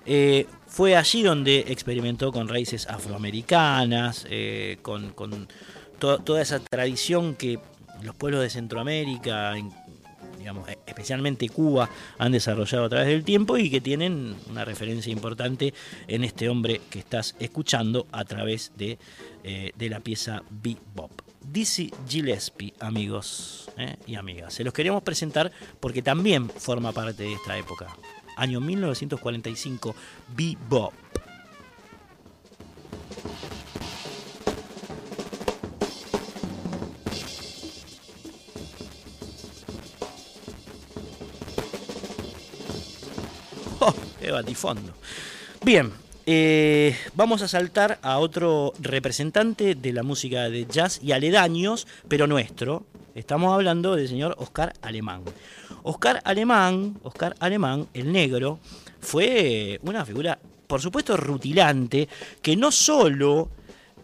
[0.04, 5.14] Eh, fue allí donde experimentó con raíces afroamericanas, eh, con,
[5.98, 7.58] toda esa tradición que
[8.02, 9.54] los pueblos de Centroamérica,
[10.46, 15.74] digamos, especialmente Cuba, han desarrollado a través del tiempo y que tienen una referencia importante
[16.06, 18.96] en este hombre que estás escuchando a través de
[19.42, 21.10] eh, de la pieza Bebop.
[21.42, 24.54] Dizzy Gillespie, amigos eh, y amigas.
[24.54, 27.96] Se los queremos presentar porque también forma parte de esta época.
[28.36, 29.96] Año 1945,
[30.36, 30.94] Bebop.
[44.26, 44.92] ¡Qué batifondo!
[45.64, 45.92] Bien,
[46.26, 52.26] eh, vamos a saltar a otro representante de la música de jazz y aledaños, pero
[52.26, 52.84] nuestro.
[53.14, 55.22] Estamos hablando del señor Oscar Alemán.
[55.84, 58.58] Oscar Alemán, Oscar Alemán, el negro,
[58.98, 62.08] fue una figura, por supuesto, rutilante,
[62.42, 63.48] que no solo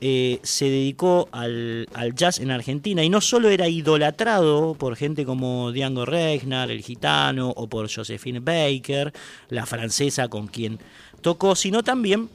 [0.05, 1.86] eh, se dedicó al,
[2.16, 7.50] jazz en Argentina y no solo era idolatrado por gente como Django Reinhardt, el gitano,
[7.50, 9.12] o por Josephine Baker,
[9.48, 10.80] la francesa con quien
[11.20, 12.28] tocó, sino también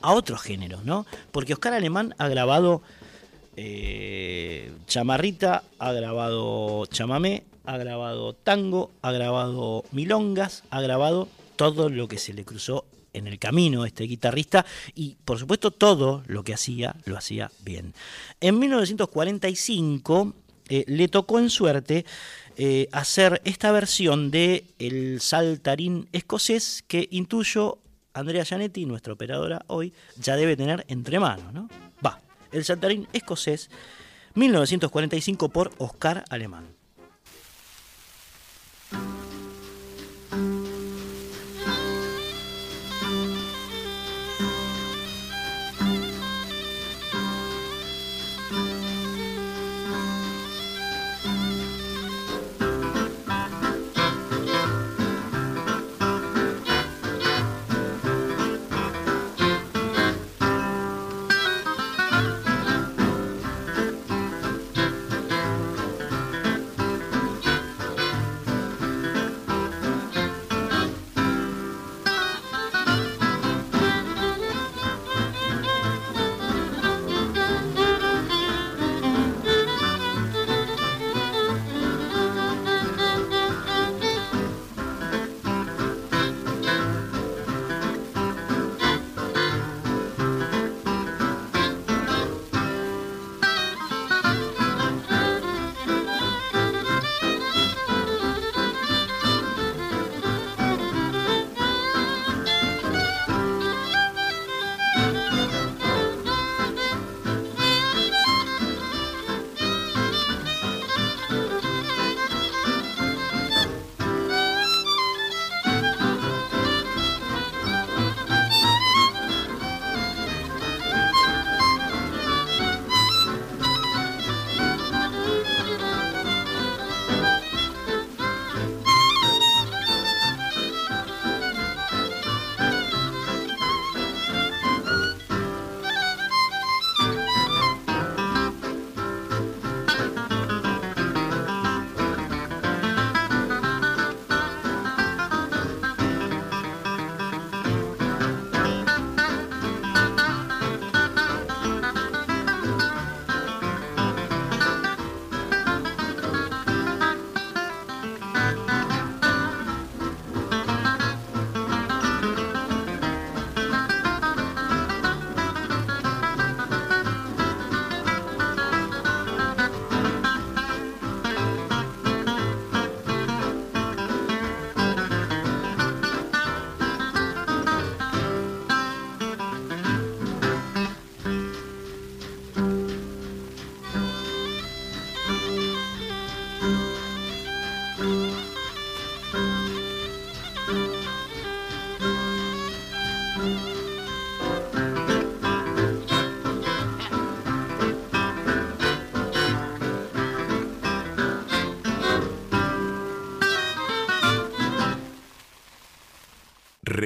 [0.00, 1.04] a otros géneros, ¿no?
[1.32, 2.80] Porque Oscar Alemán ha grabado
[3.58, 12.08] eh, chamarrita, ha grabado chamamé, ha grabado tango, ha grabado milongas, ha grabado todo lo
[12.08, 16.54] que se le cruzó en el camino este guitarrista y por supuesto todo lo que
[16.54, 17.94] hacía lo hacía bien.
[18.40, 20.34] En 1945
[20.68, 22.04] eh, le tocó en suerte
[22.56, 27.78] eh, hacer esta versión de el saltarín escocés que intuyo
[28.12, 31.68] Andrea Gianetti, nuestra operadora hoy, ya debe tener entre manos, ¿no?
[32.04, 32.20] Va,
[32.52, 33.70] el saltarín escocés,
[34.34, 36.66] 1945 por Oscar Alemán.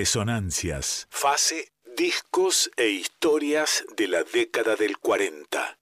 [0.04, 1.06] Resonancias.
[1.08, 5.78] Fase, discos e historias de la década del 40.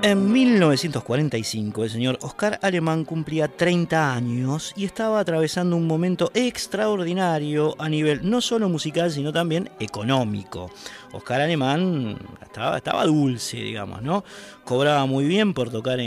[0.00, 7.74] En 1945 el señor Oscar Alemán cumplía 30 años y estaba atravesando un momento extraordinario
[7.78, 10.70] a nivel no solo musical sino también económico.
[11.12, 14.24] Oscar Alemán estaba, dulce, digamos, ¿no?
[14.64, 15.98] Cobraba muy bien por tocar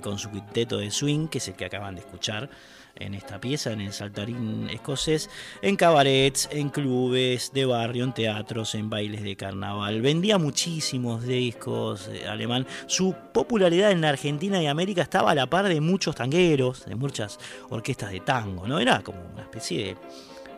[0.00, 2.48] con su quinteto de swing, que es el que acaban de escuchar
[2.96, 5.30] en esta pieza, en el saltarín escocés,
[5.62, 10.00] en cabarets, en clubes de barrio, en teatros, en bailes de carnaval.
[10.00, 12.66] Vendía muchísimos discos eh, alemán.
[12.86, 16.94] Su popularidad en la Argentina y América estaba a la par de muchos tangueros, de
[16.94, 17.38] muchas
[17.70, 18.78] orquestas de tango, ¿no?
[18.78, 19.96] Era como una especie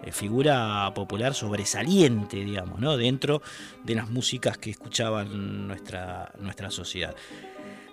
[0.05, 2.97] de figura popular sobresaliente, digamos, ¿no?
[2.97, 3.41] dentro
[3.83, 7.15] de las músicas que escuchaban nuestra, nuestra sociedad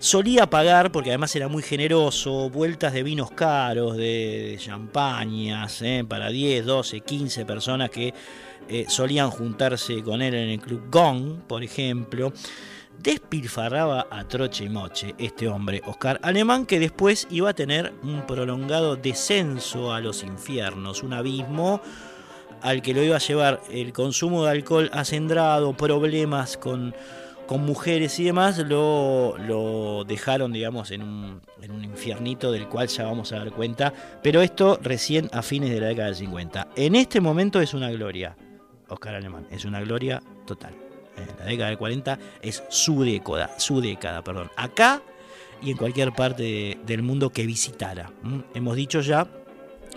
[0.02, 6.04] solía pagar, porque además era muy generoso, vueltas de vinos caros, de, champañas, ¿eh?
[6.08, 8.14] para 10, 12, 15 personas que
[8.68, 12.34] eh, solían juntarse con él en el Club Gong, por ejemplo.
[12.97, 18.26] Despilfarraba a troche y moche este hombre, Oscar Alemán, que después iba a tener un
[18.26, 21.82] prolongado descenso a los infiernos, un abismo
[22.62, 26.93] al que lo iba a llevar el consumo de alcohol acendrado, problemas con
[27.52, 32.88] con mujeres y demás, lo, lo dejaron, digamos, en un, en un, infiernito del cual
[32.88, 33.93] ya vamos a dar cuenta.
[34.24, 36.70] Pero esto recién a fines de la década del 50.
[36.78, 38.38] En este momento es una gloria,
[38.88, 40.74] Oscar Alemán, es una gloria total.
[41.18, 44.49] En la década del 40 es su década, su década, perdón.
[44.56, 45.02] Acá
[45.62, 48.14] y en cualquier parte del mundo que visitara.
[48.54, 49.28] Hemos dicho ya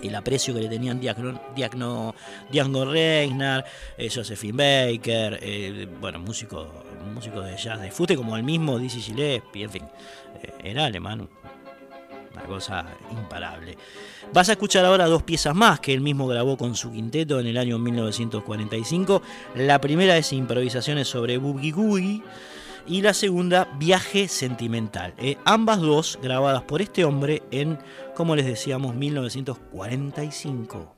[0.03, 2.15] el aprecio que le tenían Diagno, Diagno,
[2.51, 6.67] Django Reinhardt, eh, Josephine Baker, eh, bueno, músicos
[7.13, 9.83] músico de jazz de fute como el mismo Dizzy Gillespie, en fin,
[10.43, 11.29] eh, era alemán,
[12.33, 13.77] una cosa imparable.
[14.33, 17.47] Vas a escuchar ahora dos piezas más que él mismo grabó con su quinteto en
[17.47, 19.23] el año 1945.
[19.57, 22.23] La primera es improvisaciones sobre Boogie Googie
[22.87, 25.15] y la segunda Viaje Sentimental.
[25.19, 27.79] Eh, ambas dos grabadas por este hombre en,
[28.15, 30.94] como les decíamos, 1945.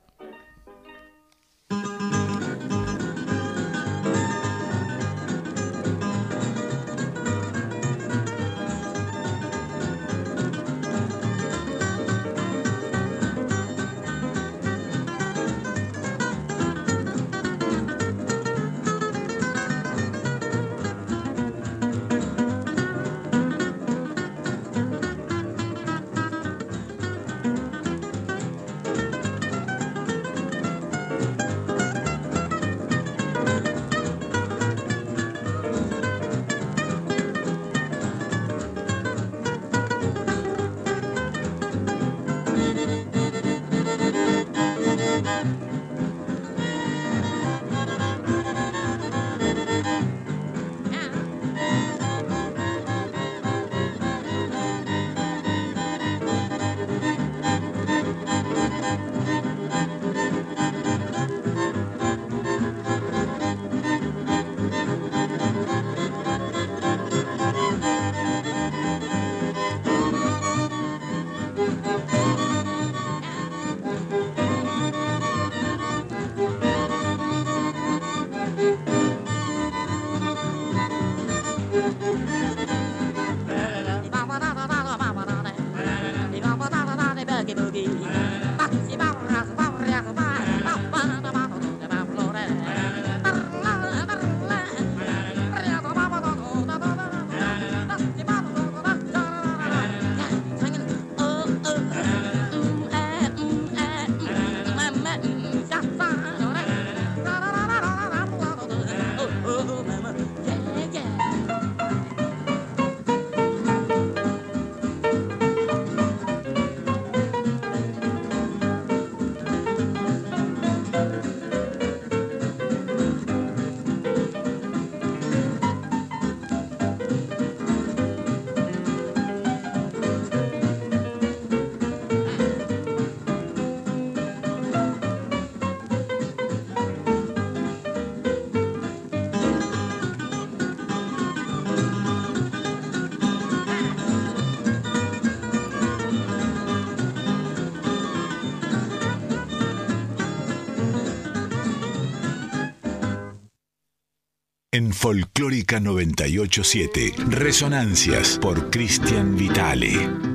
[155.37, 157.13] Folclórica 987.
[157.29, 160.26] Resonancias por Cristian Vitale.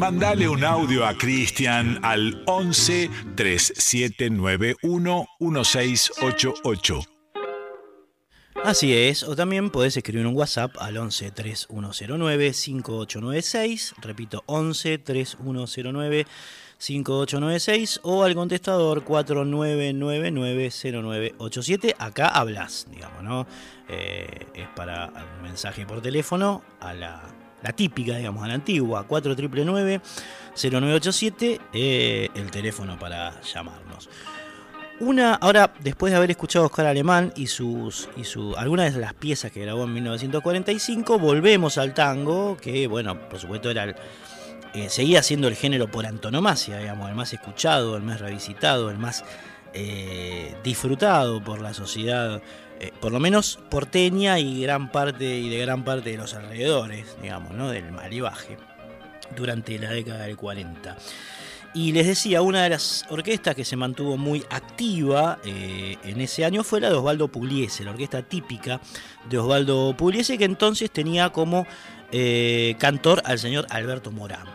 [0.00, 7.00] Mandale un audio a Cristian al 11 3791 1688.
[8.64, 16.26] Así es, o también podés escribir un WhatsApp al 11 3109 5896, repito, 11 3109
[16.78, 21.94] 5896 o al contestador 49990987.
[21.98, 23.46] Acá hablas, digamos, ¿no?
[23.86, 27.39] Eh, es para un mensaje por teléfono a la,
[27.74, 34.10] típica, digamos, a la antigua, 4999-0987, eh, el teléfono para llamarnos.
[35.00, 39.00] Una, ahora, después de haber escuchado a Oscar Alemán y sus y su, algunas de
[39.00, 43.96] las piezas que grabó en 1945, volvemos al tango, que bueno, por supuesto era
[44.74, 48.98] eh, seguía siendo el género por antonomasia, digamos, el más escuchado, el más revisitado, el
[48.98, 49.24] más
[49.72, 52.40] eh, disfrutado por la sociedad,
[52.80, 57.14] eh, por lo menos porteña y gran parte y de gran parte de los alrededores,
[57.20, 57.68] digamos, ¿no?
[57.68, 58.56] del malibaje
[59.36, 60.96] durante la década del 40.
[61.74, 66.46] Y les decía, una de las orquestas que se mantuvo muy activa eh, en ese
[66.46, 68.80] año fue la de Osvaldo Pugliese, la orquesta típica
[69.28, 71.66] de Osvaldo Pugliese, que entonces tenía como
[72.10, 74.46] eh, cantor al señor Alberto Morán.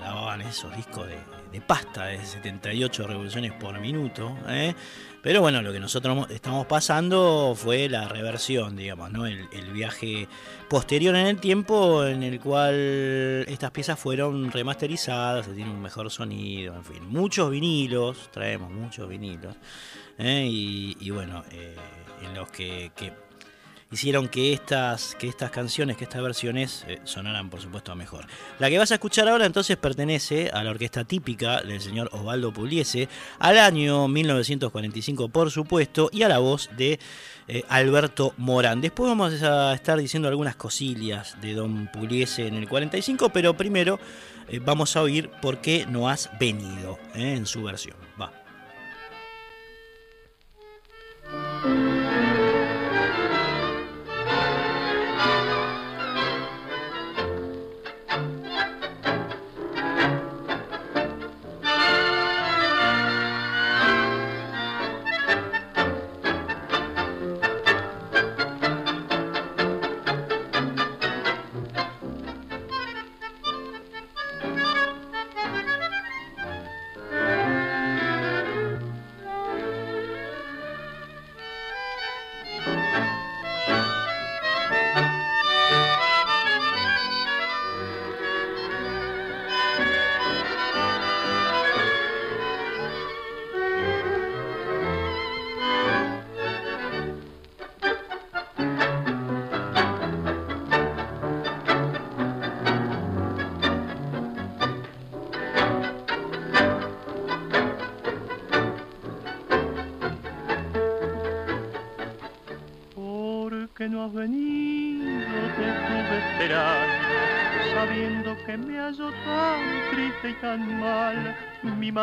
[0.00, 1.18] Grababan esos discos de,
[1.52, 4.36] de, pasta de 78 revoluciones por minuto.
[5.26, 9.26] Pero bueno, lo que nosotros estamos pasando fue la reversión, digamos, ¿no?
[9.26, 10.28] El, viaje
[10.68, 16.12] posterior en el tiempo en el cual estas piezas fueron remasterizadas, se tiene un mejor
[16.12, 19.56] sonido, en fin, muchos vinilos, traemos muchos vinilos,
[20.16, 20.46] ¿eh?
[20.48, 21.74] y, bueno, eh,
[22.22, 22.92] en los que
[23.90, 28.26] hicieron que estas, que estas canciones, que estas versiones eh, sonaran por supuesto mejor.
[28.58, 32.52] La que vas a escuchar ahora entonces pertenece a la orquesta típica del señor Osvaldo
[32.52, 33.08] Pugliese,
[33.38, 36.98] al año 1945 por supuesto, y a la voz de
[37.48, 38.80] eh, Alberto Morán.
[38.80, 44.00] Después vamos a estar diciendo algunas cosillas de Don Pugliese en el 45, pero primero
[44.48, 48.05] eh, vamos a oír por qué no has venido en su versión.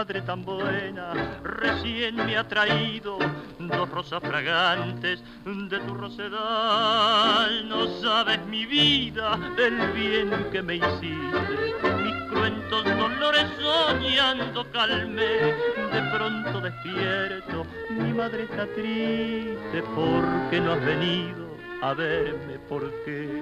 [0.04, 3.18] Madre tan buena recién me ha traído
[3.58, 7.70] dos rosas fragantes de tu rosedal.
[7.70, 11.56] No sabes mi vida el bien que me hiciste,
[12.04, 15.56] mis cruentos dolores soñando calmé.
[15.94, 21.48] De pronto despierto, mi madre está triste porque no has venido
[21.82, 23.42] a verme porque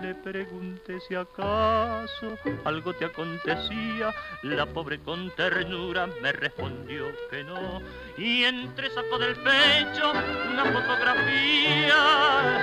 [0.00, 4.14] le pregunté si acaso algo te acontecía.
[4.42, 7.80] La pobre con ternura me respondió que no.
[8.16, 10.12] Y entre sacó del pecho
[10.52, 11.96] una fotografía.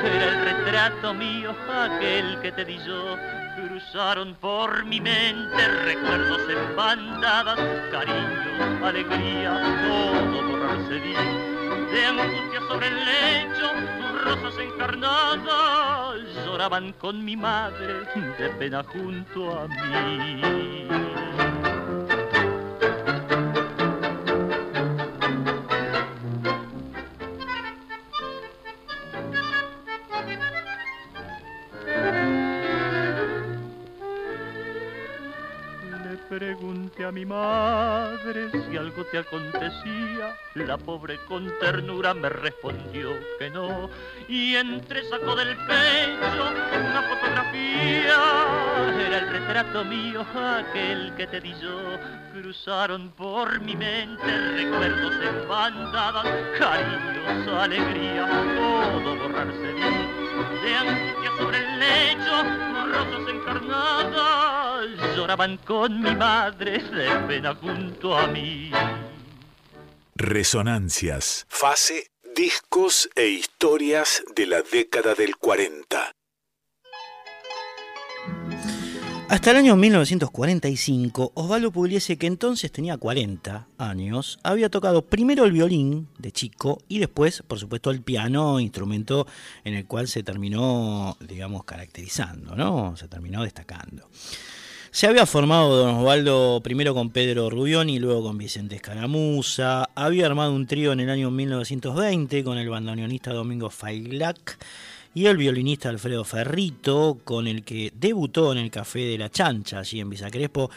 [0.03, 3.17] Era el retrato mío, aquel que te di yo.
[3.55, 7.59] Cruzaron por mi mente recuerdos en bandadas,
[7.91, 11.57] cariños, alegría, todo borrarse bien
[11.91, 13.71] de angustia sobre el lecho,
[14.23, 16.06] rosas encarnadas
[16.57, 18.01] lloraban con mi madre
[18.39, 21.36] de pena junto a mí.
[36.29, 40.35] Pregunté a mi madre si algo te acontecía.
[40.55, 43.89] La pobre con ternura me respondió que no.
[44.27, 46.49] Y entre sacó del pecho
[46.79, 48.17] una fotografía.
[49.07, 51.79] Era el retrato mío, aquel que te di yo.
[52.33, 56.27] Cruzaron por mi mente recuerdos en bandadas,
[56.59, 59.73] cariños, alegría, todo borrarse de,
[60.61, 62.43] de angustia sobre el lecho,
[62.93, 64.66] rosas encarnadas
[65.15, 68.71] lloraban con mi madre de pena junto a mí.
[70.15, 71.45] Resonancias.
[71.47, 76.11] Fase, discos e historias de la década del 40.
[79.29, 85.51] Hasta el año 1945, Osvaldo Pugliese, que entonces tenía 40 años, había tocado primero el
[85.51, 89.27] violín de chico y después, por supuesto, el piano, instrumento
[89.65, 92.95] en el cual se terminó, digamos, caracterizando, ¿no?
[92.95, 94.09] Se terminó destacando.
[94.97, 99.87] Se había formado Don Osvaldo primero con Pedro Rubión y luego con Vicente Escaramuza.
[99.93, 104.57] Había armado un trío en el año 1920 con el bandoneonista Domingo Failac
[105.13, 109.77] y el violinista Alfredo Ferrito, con el que debutó en el Café de la Chancha,
[109.77, 110.71] allí en Villa Crespo.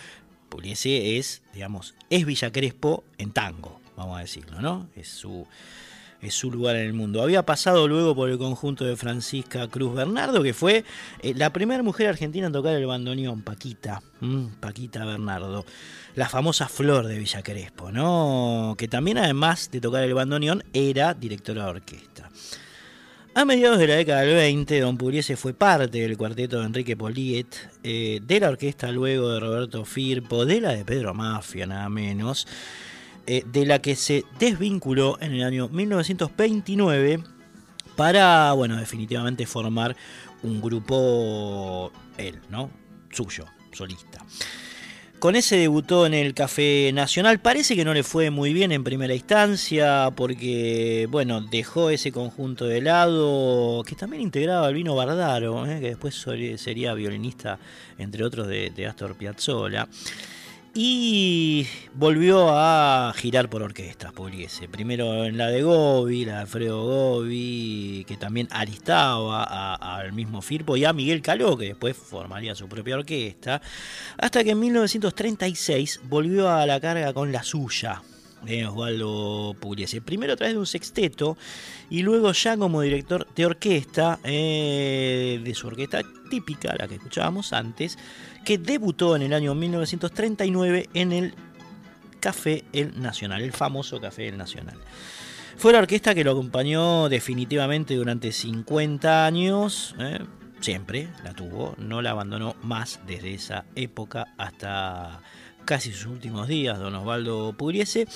[0.51, 4.87] Pugliese es, digamos, es Villa Crespo en tango, vamos a decirlo, ¿no?
[4.97, 5.47] Es su,
[6.23, 7.23] es su lugar en el mundo.
[7.23, 10.85] Había pasado luego por el conjunto de Francisca Cruz Bernardo, que fue
[11.23, 14.03] eh, la primera mujer argentina en tocar el bandoneón, Paquita,
[14.61, 15.65] Paquita Bernardo,
[16.15, 18.75] la famosa flor de Villa Crespo, ¿no?
[18.77, 22.31] Que también además de tocar el bandoneón era directora de orquesta.
[23.33, 26.97] A mediados de la década del 20, Don Pugliese fue parte del cuarteto de Enrique
[26.97, 27.47] Poliet,
[27.85, 32.49] eh, de la orquesta luego de Roberto Firpo, de la de Pedro Mafia, nada menos,
[33.33, 37.23] eh, de la que se desvinculó en el año 1929
[37.95, 39.95] para, bueno, definitivamente formar
[40.43, 42.71] un grupo, él, ¿no?
[43.13, 44.25] Suyo, solista.
[45.21, 47.39] Con ese debutó en el Café Nacional.
[47.39, 52.65] Parece que no le fue muy bien en primera instancia porque, bueno, dejó ese conjunto
[52.65, 55.79] de lado que también integraba al vino Bardaro, ¿eh?
[55.79, 56.27] que después
[56.57, 57.61] sería violinista,
[57.97, 59.87] entre otros, de, de Astor Piazzolla.
[60.73, 64.69] Y volvió a girar por orquestas, Pugliese.
[64.69, 70.77] Primero en la de Gobi, la de Alfredo Gobi, que también alistaba al mismo Firpo
[70.77, 73.61] y a Miguel Caló, que después formaría su propia orquesta.
[74.17, 78.03] Hasta que en 1936 volvió a la carga con la suya,
[78.69, 80.01] Osvaldo Pugliese.
[80.01, 81.37] Primero a través de un sexteto
[81.89, 87.53] y luego ya como director de orquesta, eh, de su orquesta típica, la que escuchábamos
[87.53, 87.99] antes,
[88.45, 91.35] que debutó en el año 1939 en el
[92.21, 94.77] Café El Nacional, el famoso Café El Nacional.
[95.57, 100.21] Fue la orquesta que lo acompañó definitivamente durante 50 años, ¿eh?
[100.61, 105.21] siempre la tuvo, no la abandonó más desde esa época hasta
[105.65, 108.07] casi sus últimos días, don Osvaldo Pugliese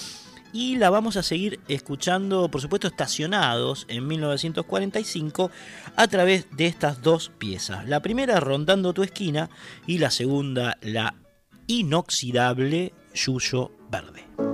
[0.55, 5.51] y la vamos a seguir escuchando, por supuesto, estacionados en 1945
[5.97, 7.87] a través de estas dos piezas.
[7.89, 9.51] La primera, Rondando tu esquina,
[9.87, 11.17] y la segunda, la
[11.67, 14.54] inoxidable Yuyo Verde.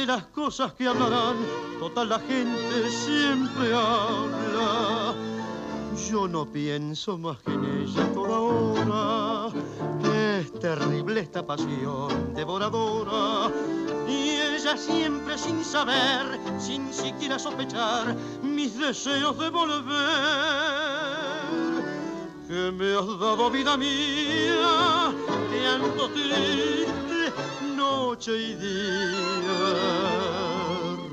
[0.00, 1.36] De las cosas que hablarán.
[1.78, 5.14] Total la gente siempre habla.
[6.10, 9.52] Yo no pienso más que en ella toda hora.
[10.38, 13.52] Es terrible esta pasión devoradora.
[14.08, 21.10] Y ella siempre sin saber, sin siquiera sospechar, mis deseos de volver
[22.48, 25.12] que me has dado vida mía,
[25.52, 26.79] llanto triste,
[28.10, 29.58] noche y día,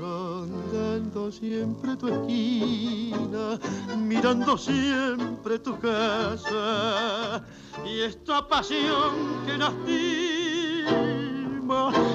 [0.00, 3.56] rondando siempre tu esquina,
[3.96, 7.40] mirando siempre tu casa,
[7.84, 9.14] y esta pasión
[9.46, 9.92] que lastima,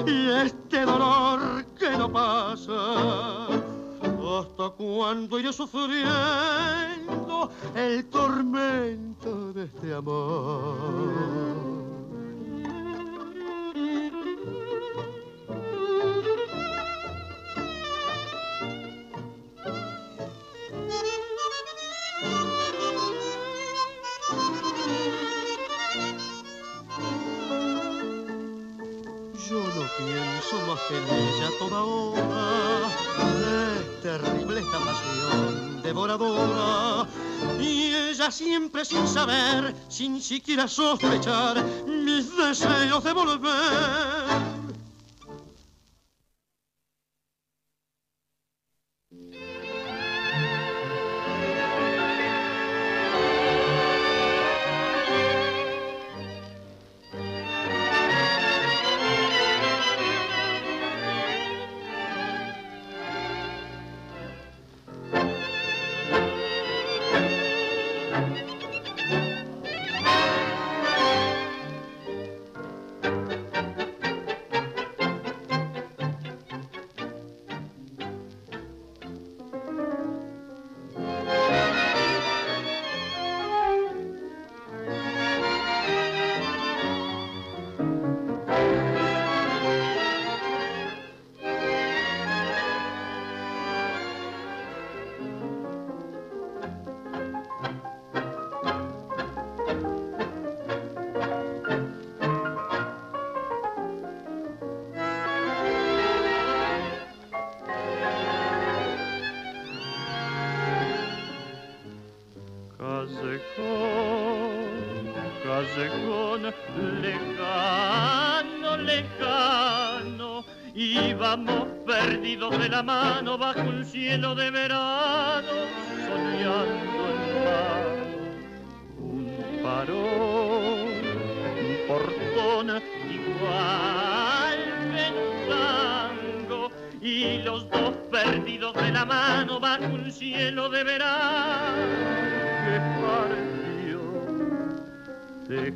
[0.06, 3.46] y este dolor que no pasa
[4.38, 6.04] ¿Hasta cuándo iré sufriendo
[7.74, 11.73] el tormento de este amor?
[29.98, 32.88] En ella toda hora.
[33.40, 37.08] Es terrible esta pasión devoradora.
[37.60, 44.63] Y ella siempre sin saber, sin siquiera sospechar, mis deseos de volver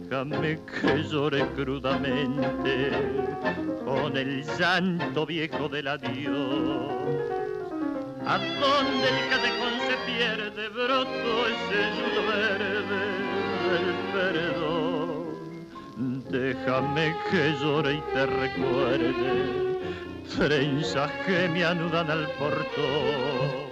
[0.04, 2.90] Déjame que llore crudamente
[3.84, 6.92] con el llanto viejo del adiós.
[8.26, 13.02] A donde el catecón se pierde, broto ese yudo verde
[13.68, 14.88] del perdón.
[16.30, 19.78] Déjame que llore y te recuerde,
[20.36, 23.68] trenzas que me anudan al portón.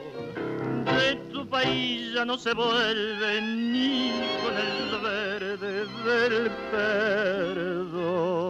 [0.85, 1.16] De
[1.49, 8.47] país ya no se vuelve ni con el verde del perdón.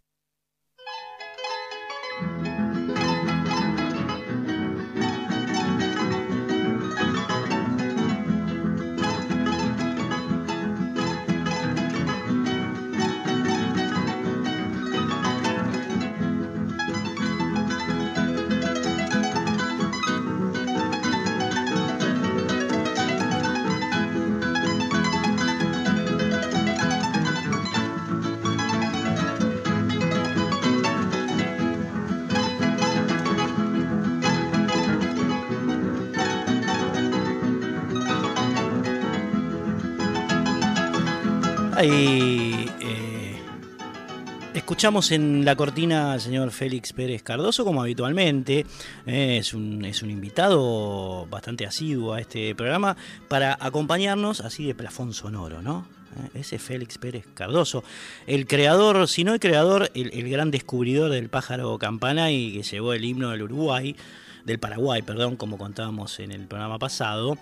[44.79, 48.65] Escuchamos en la cortina al señor Félix Pérez Cardoso, como habitualmente.
[49.05, 52.95] Eh, es, un, es un invitado bastante asiduo a este programa
[53.27, 55.85] para acompañarnos así de plafón sonoro, ¿no?
[56.15, 57.83] Eh, ese Félix Pérez Cardoso,
[58.25, 62.93] el creador, si no el creador, el, gran descubridor del pájaro campana y que llevó
[62.93, 63.97] el himno del Uruguay,
[64.45, 67.37] del Paraguay, perdón, como contábamos en el programa pasado,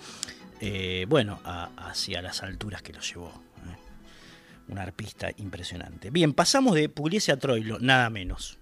[1.07, 3.46] bueno, hacia las alturas que lo llevó
[4.69, 6.09] un arpista impresionante.
[6.09, 8.57] Bien, pasamos de Pugliese a Troilo, nada menos.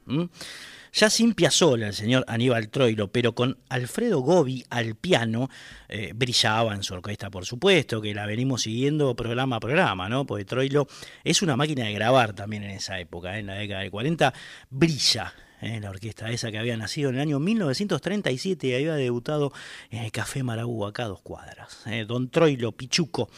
[0.93, 5.49] Ya sin Piazzolla, el señor Aníbal Troilo, pero con Alfredo Gobi al piano,
[5.89, 10.25] eh, brillaba en su orquesta, por supuesto, que la venimos siguiendo programa a programa, ¿no?
[10.25, 10.87] Porque Troilo
[11.23, 13.39] es una máquina de grabar también en esa época, ¿eh?
[13.39, 14.33] en la década del 40,
[14.69, 15.79] brilla ¿eh?
[15.81, 19.51] la orquesta esa que había nacido en el año 1937 y había debutado
[19.89, 21.83] en el Café Marabú, acá dos cuadras.
[22.07, 23.29] Don Troilo Pichuco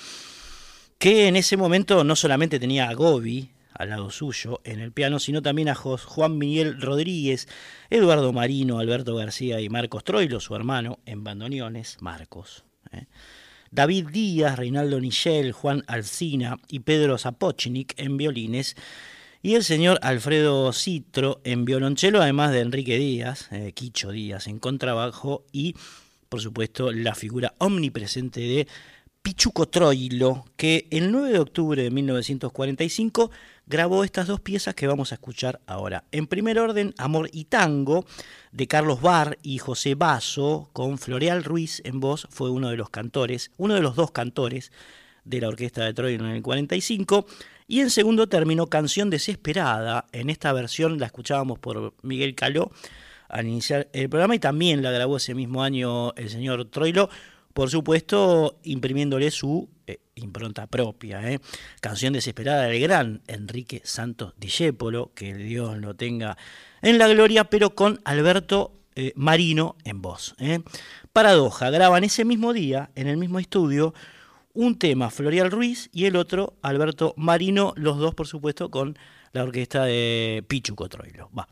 [0.97, 5.19] que en ese momento no solamente tenía a Gobi al lado suyo en el piano,
[5.19, 7.47] sino también a Juan Miguel Rodríguez,
[7.89, 12.63] Eduardo Marino, Alberto García y Marcos Troilo, su hermano, en bandoneones, Marcos.
[12.91, 13.05] ¿eh?
[13.69, 18.75] David Díaz, Reinaldo Nichel, Juan Alcina y Pedro Zapochnik en violines,
[19.43, 24.57] y el señor Alfredo Citro en violonchelo, además de Enrique Díaz, eh, Quicho Díaz en
[24.57, 25.75] contrabajo y,
[26.29, 28.67] por supuesto, la figura omnipresente de
[29.27, 33.29] Pichuco Troilo, que el 9 de octubre de 1945
[33.65, 36.05] grabó estas dos piezas que vamos a escuchar ahora.
[36.13, 38.05] En primer orden, Amor y Tango,
[38.53, 42.89] de Carlos Barr y José Basso, con Floreal Ruiz en voz, fue uno de los
[42.89, 44.71] cantores, uno de los dos cantores
[45.25, 47.25] de la orquesta de Troilo en el 45.
[47.67, 52.71] Y en segundo término, Canción Desesperada, en esta versión la escuchábamos por Miguel Caló
[53.27, 57.09] al iniciar el programa y también la grabó ese mismo año el señor Troilo
[57.57, 61.27] por supuesto imprimiéndole su eh, impronta propia.
[61.27, 61.39] ¿eh?
[61.81, 66.37] Canción desesperada del gran Enrique Santos Discépolo, que Dios lo tenga
[66.83, 70.35] en la gloria, pero con Alberto eh, Marino en voz.
[71.11, 73.95] Paradoja, graban ese mismo día, en el mismo estudio,
[74.53, 78.99] un tema Florial Ruiz y el otro Alberto Marino, los dos por supuesto con
[79.31, 81.31] la orquesta de Pichu Cotroilo.
[81.35, 81.47] Va.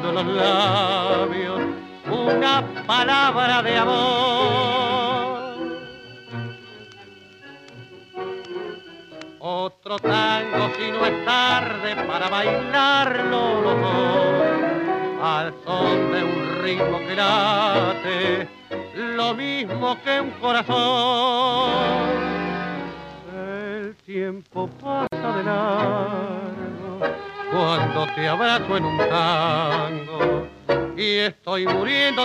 [0.00, 0.79] Encendiendo los labios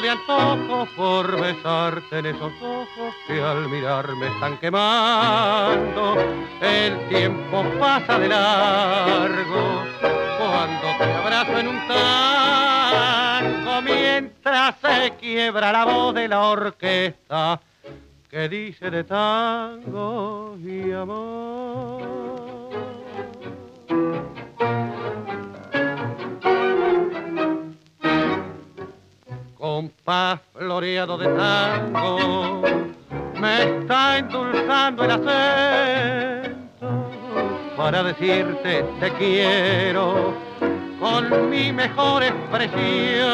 [0.02, 6.16] de antojo por besarte en esos ojos que al mirarme están quemando.
[6.62, 9.84] El tiempo pasa de largo
[10.38, 17.62] cuando te abrazo en un tango mientras se quiebra la voz de la orquesta
[18.30, 22.25] que dice de tango y amor.
[29.76, 32.62] Compás floreado de tango
[33.42, 36.88] me está endulzando el acento
[37.76, 40.34] para decirte te quiero
[40.98, 43.26] con mi mejor expresión.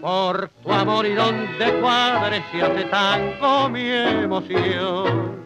[0.00, 5.43] Por tu amor y donde cuadre se hace tango mi emoción,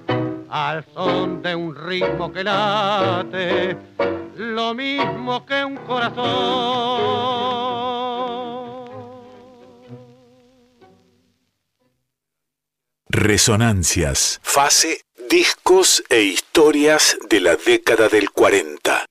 [0.50, 3.76] al son de un ritmo que late,
[4.36, 7.28] lo mismo que un corazón.
[13.10, 14.38] Resonancias.
[14.42, 19.07] Fase, discos e historias de la década del 40.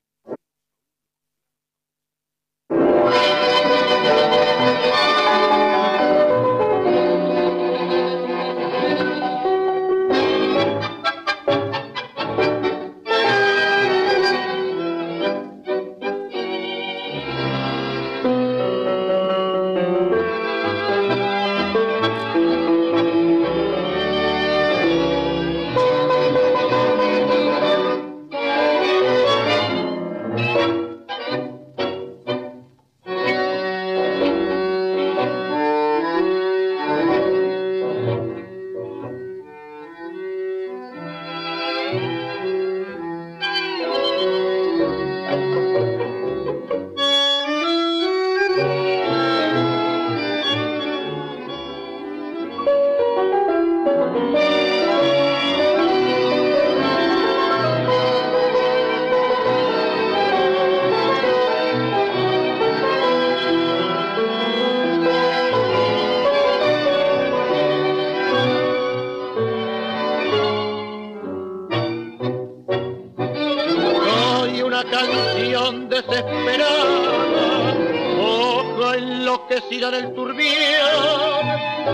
[79.87, 81.43] Enloquecida en el turbión.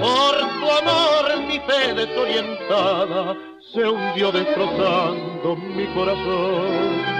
[0.01, 3.35] Por tu amor mi fe desorientada
[3.73, 7.13] se hundió destrozando mi corazón.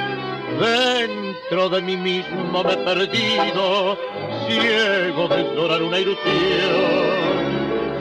[0.60, 3.98] Dentro de mí mismo me he perdido,
[4.48, 7.14] ciego de explorar una ilusión.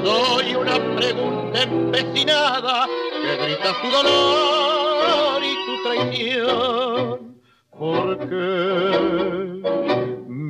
[0.05, 2.87] Soy una pregunta empecinada
[3.23, 7.33] que grita su dolor y tu traición.
[7.71, 9.92] ¿Por qué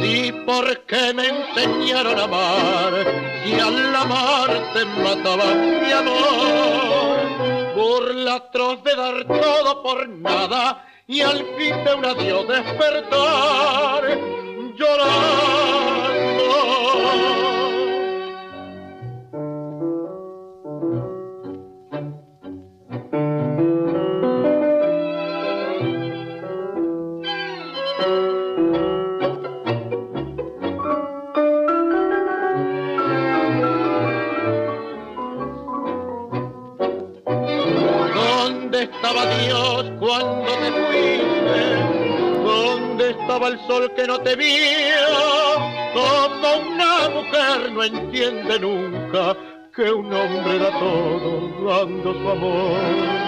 [0.00, 2.92] Si por qué me enseñaron a amar,
[3.44, 11.20] si al amar te mataba mi amor, burla atroz de dar todo por nada y
[11.20, 14.02] al fin de un adiós despertar.
[14.76, 15.96] Llorando.
[43.66, 45.06] Sol que no te vio?
[45.94, 49.36] Como una mujer no entiende nunca
[49.74, 53.26] que un hombre da todo dando su amor.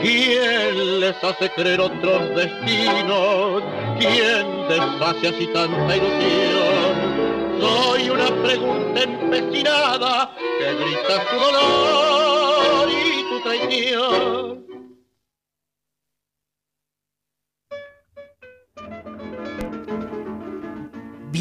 [0.00, 3.62] ¿Quién les hace creer otros destinos?
[3.98, 7.60] ¿Quién deshace así tanta ilusión?
[7.60, 14.61] Soy una pregunta empecinada que grita su dolor y tu traición.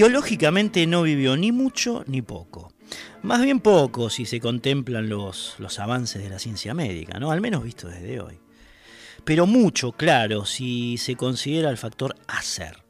[0.02, 2.74] Biológicamente no vivió ni mucho ni poco.
[3.22, 7.30] Más bien poco si se contemplan los, los avances de la ciencia médica, ¿no?
[7.30, 8.40] Al menos visto desde hoy.
[9.24, 12.84] Pero mucho, claro, si se considera el factor hacer.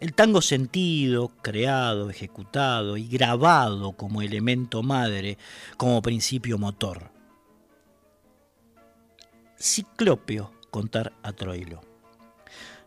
[0.00, 5.36] El tango sentido, creado, ejecutado y grabado como elemento madre,
[5.76, 7.10] como principio motor.
[9.58, 11.95] Ciclopio contar a Troilo.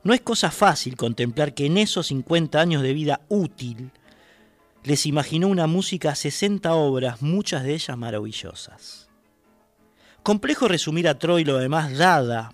[0.04, 3.92] No es cosa fácil contemplar que en esos 50 años de vida útil
[4.84, 9.10] les imaginó una música 60 obras, muchas de ellas maravillosas.
[10.24, 12.54] Complejo resumir a Troilo, además, dada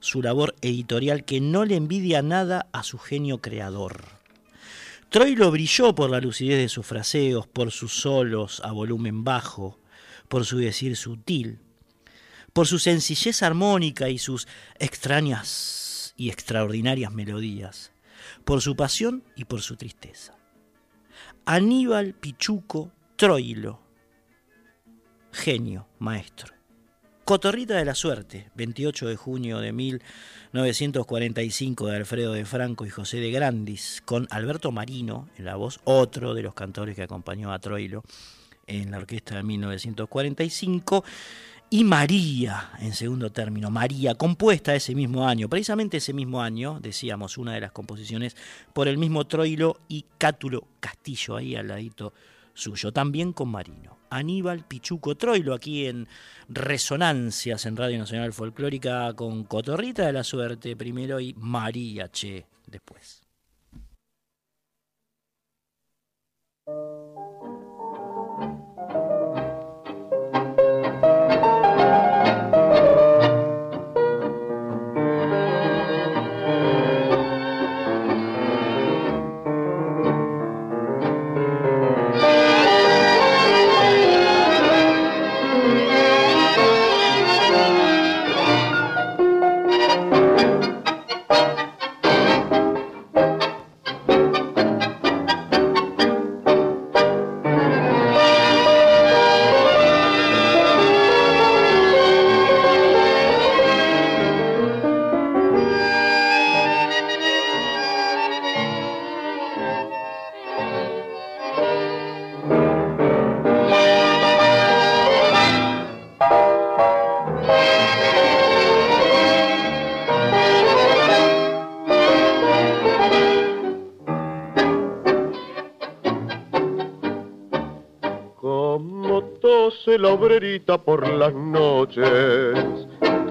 [0.00, 4.04] su labor editorial que no le envidia nada a su genio creador.
[5.08, 9.78] Troilo brilló por la lucidez de sus fraseos, por sus solos a volumen bajo,
[10.28, 11.60] por su decir sutil,
[12.52, 14.46] por su sencillez armónica y sus
[14.78, 15.83] extrañas
[16.16, 17.92] y extraordinarias melodías,
[18.44, 20.36] por su pasión y por su tristeza.
[21.44, 23.80] Aníbal Pichuco Troilo,
[25.32, 26.54] genio, maestro.
[27.24, 33.16] Cotorrita de la Suerte, 28 de junio de 1945 de Alfredo de Franco y José
[33.16, 37.58] de Grandis, con Alberto Marino en la voz, otro de los cantores que acompañó a
[37.60, 38.02] Troilo
[38.66, 41.02] en la orquesta de 1945
[41.70, 47.36] y María, en segundo término, María, compuesta ese mismo año, precisamente ese mismo año, decíamos,
[47.36, 48.36] una de las composiciones
[48.72, 52.12] por el mismo Troilo y Cátulo Castillo, ahí al ladito
[52.52, 53.98] suyo, también con Marino.
[54.10, 56.06] Aníbal Pichuco Troilo, aquí en
[56.48, 63.23] Resonancias en Radio Nacional Folclórica, con Cotorrita de la Suerte primero y María Che después.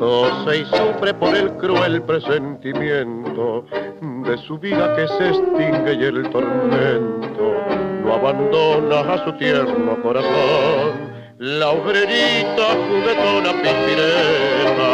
[0.04, 3.64] Tose y sufre por el cruel presentimiento
[4.02, 7.56] de su vida que se extingue y el tormento
[8.04, 11.14] no abandona a su tierno corazón.
[11.40, 14.92] La obrerita juguetona pispireta,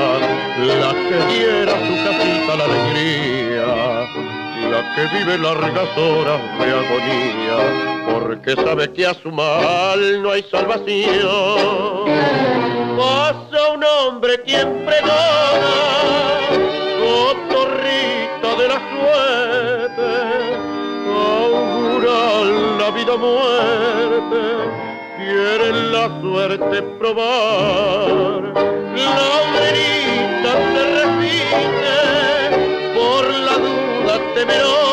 [0.83, 3.67] la que diera su casita la alegría,
[4.69, 7.57] la que vive largas horas de agonía,
[8.11, 11.99] porque sabe que a su mal no hay salvación.
[13.79, 15.77] Un hombre quien pregona,
[16.99, 20.09] cotorrita de la suerte,
[21.07, 22.19] augura
[22.77, 24.41] la vida muerte,
[25.15, 28.41] quiere la suerte probar.
[29.15, 31.95] La obrerita se repite
[32.95, 34.88] por la duda temerosa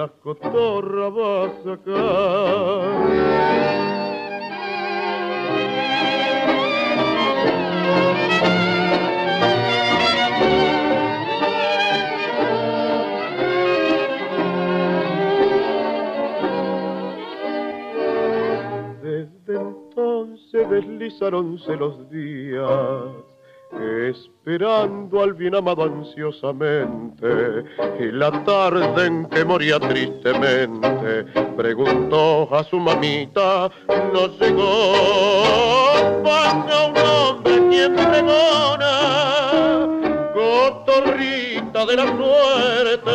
[0.00, 3.10] la cotorra va a sacar.
[19.02, 22.70] Desde entonces deslizaronse los días,
[23.72, 27.64] esperando al bien amado ansiosamente,
[28.00, 31.24] y la tarde en que moría tristemente,
[31.56, 33.70] preguntó a su mamita,
[34.12, 34.92] no llegó,
[36.24, 38.94] pasa un hombre quien pregona,
[40.34, 43.10] cotorrita de la suerte,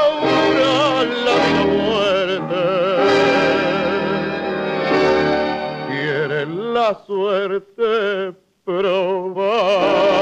[0.00, 2.62] augura la vida muerte
[5.88, 10.19] quiere la suerte probar.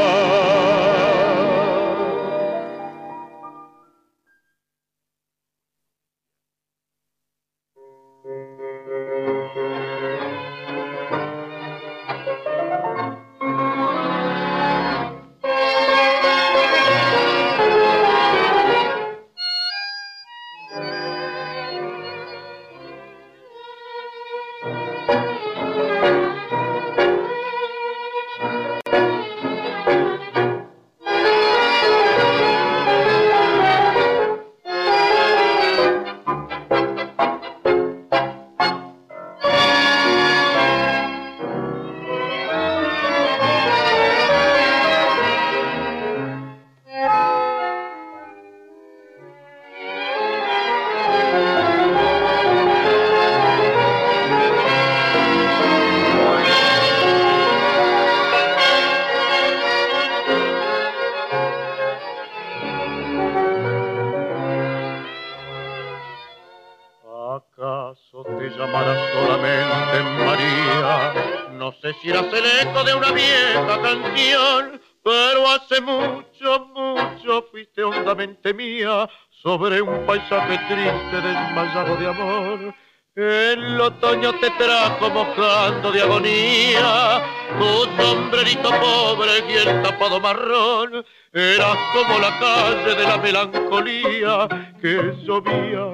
[80.29, 82.75] Paisaje triste desmayado de amor.
[83.15, 87.23] El otoño te trajo mojando de agonía,
[87.59, 94.49] tu sombrerito pobre y el tapado marrón, eras como la calle de la melancolía
[94.81, 95.93] que llovía,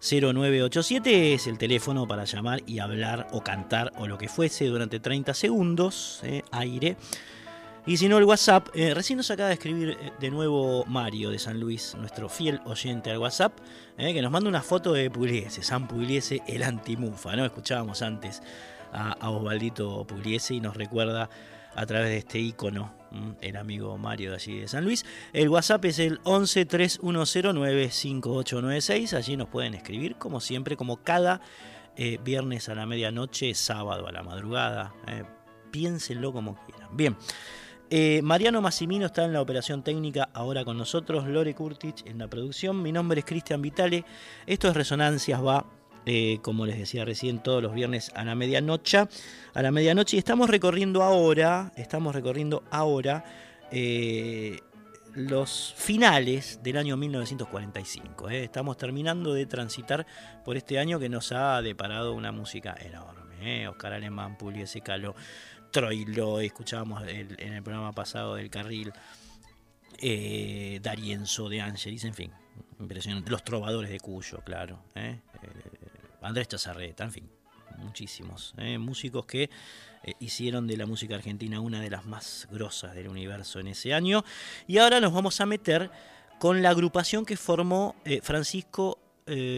[0.00, 5.00] 0987 es el teléfono para llamar y hablar o cantar o lo que fuese durante
[5.00, 6.96] 30 segundos, eh, aire.
[7.86, 8.68] Y si no, el WhatsApp.
[8.74, 12.60] Eh, recién nos acaba de escribir eh, de nuevo Mario de San Luis, nuestro fiel
[12.64, 13.58] oyente al WhatsApp,
[13.96, 17.34] que nos manda una foto de Pugliese, San Pugliese, el antimufa.
[17.36, 17.44] ¿no?
[17.44, 18.42] Escuchábamos antes
[18.92, 21.30] a, Osvaldito Pugliese y nos recuerda
[21.76, 22.94] a través de este icono,
[23.40, 25.04] el amigo Mario de allí de San Luis.
[25.32, 29.14] El WhatsApp es el 11 3109 5896.
[29.14, 31.40] Allí nos pueden escribir, como siempre, como cada
[32.24, 34.94] viernes a la medianoche, sábado a la madrugada.
[35.70, 36.96] piénsenlo como quieran.
[36.96, 37.16] Bien.
[37.88, 42.28] Eh, Mariano Massimino está en la operación técnica ahora con nosotros, Lore Kurtich en la
[42.28, 42.82] producción.
[42.82, 44.04] Mi nombre es Cristian Vitale.
[44.44, 45.66] Esto es Resonancias, va,
[46.06, 48.98] eh, como les decía recién, todos los viernes a la medianoche.
[49.54, 53.24] A la medianoche y estamos recorriendo ahora, estamos recorriendo ahora
[53.72, 54.60] eh,
[55.14, 58.30] los finales del año 1945.
[58.30, 60.06] Estamos terminando de transitar
[60.44, 63.66] por este año que nos ha deparado una música enorme.
[63.68, 65.14] Oscar Alemán, Pugliese Calo.
[65.72, 68.92] Troilo, escuchábamos en el programa pasado del carril,
[69.98, 72.32] eh, Darienzo de Ángeles, en fin,
[72.78, 73.30] impresionante.
[73.30, 75.20] Los trovadores de Cuyo, claro, ¿eh?
[76.26, 77.30] Eh, Andrés Chazarreta, en fin,
[77.78, 79.50] muchísimos músicos que
[80.20, 84.24] hicieron de la música argentina una de las más grosas del universo en ese año.
[84.66, 85.90] Y ahora nos vamos a meter
[86.38, 88.98] con la agrupación que formó Francisco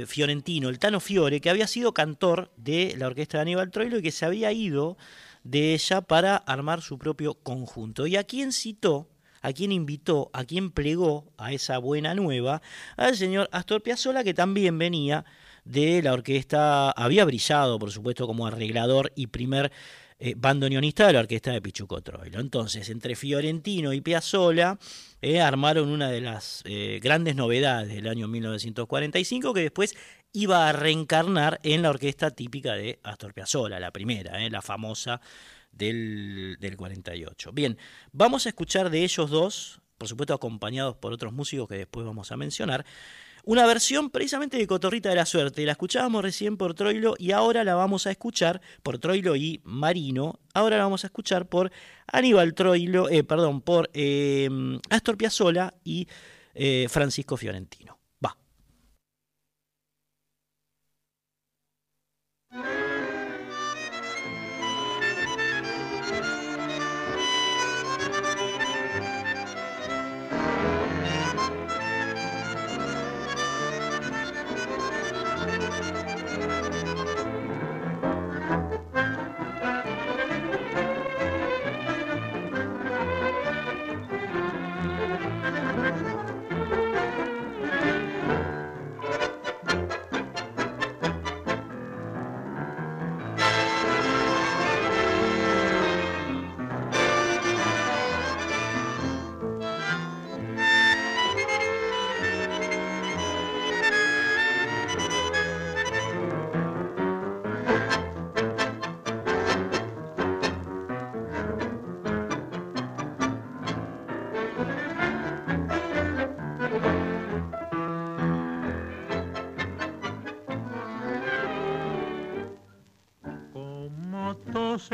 [0.06, 4.02] Fiorentino, el Tano Fiore, que había sido cantor de la orquesta de Aníbal Troilo y
[4.02, 4.96] que se había ido
[5.44, 8.06] de ella para armar su propio conjunto.
[8.06, 9.08] ¿Y a quién citó?
[9.42, 10.30] ¿A quién invitó?
[10.32, 12.62] ¿A quién plegó a esa buena nueva?
[12.96, 15.24] Al señor Astor Piazzolla, que también venía
[15.64, 19.70] de la orquesta, había brillado, por supuesto, como arreglador y primer
[20.20, 22.40] eh, bandoneonista de la orquesta de Pichuco Troilo.
[22.40, 24.76] Entonces, entre Fiorentino y Piazzolla
[25.22, 29.94] eh, armaron una de las eh, grandes novedades del año 1945 que después
[30.32, 35.20] iba a reencarnar en la orquesta típica de Astor Piazzolla, la primera, la famosa
[35.70, 37.52] del, del 48.
[37.52, 37.78] Bien,
[38.10, 42.32] vamos a escuchar de ellos dos, por supuesto acompañados por otros músicos que después vamos
[42.32, 42.84] a mencionar,
[43.48, 45.64] una versión precisamente de Cotorrita de la Suerte.
[45.64, 50.38] La escuchábamos recién por Troilo y ahora la vamos a escuchar por Troilo y Marino.
[50.52, 51.72] Ahora la vamos a escuchar por
[52.06, 54.50] Aníbal Troilo, eh, perdón, por eh,
[54.90, 56.06] Astor Piazzolla y
[56.54, 57.97] eh, Francisco Fiorentino.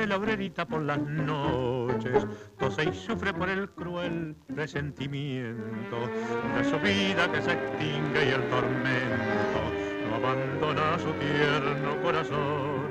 [0.06, 2.26] La obrerita por las noches,
[2.58, 6.10] tose y sufre por el cruel presentimiento
[6.56, 9.60] de su vida que se extingue y el tormento
[10.08, 12.84] no abandona su tierno corazón.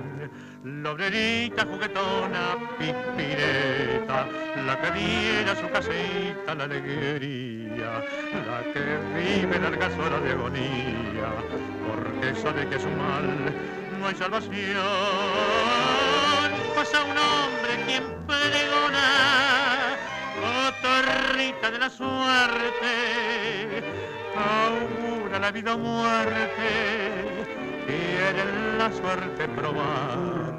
[0.64, 4.27] La obrerita juguetona, pispireta,
[4.65, 8.03] la que diera su casita la alegría,
[8.48, 11.30] la que vive largas horas de agonía,
[11.88, 13.53] porque sabe que su mal
[13.99, 16.32] no hay salvación
[16.91, 19.95] a un hombre quien pregona,
[20.81, 22.93] torrita de la suerte,
[24.35, 27.45] augura la vida o muerte,
[27.88, 28.43] quiere
[28.77, 30.57] la suerte probar.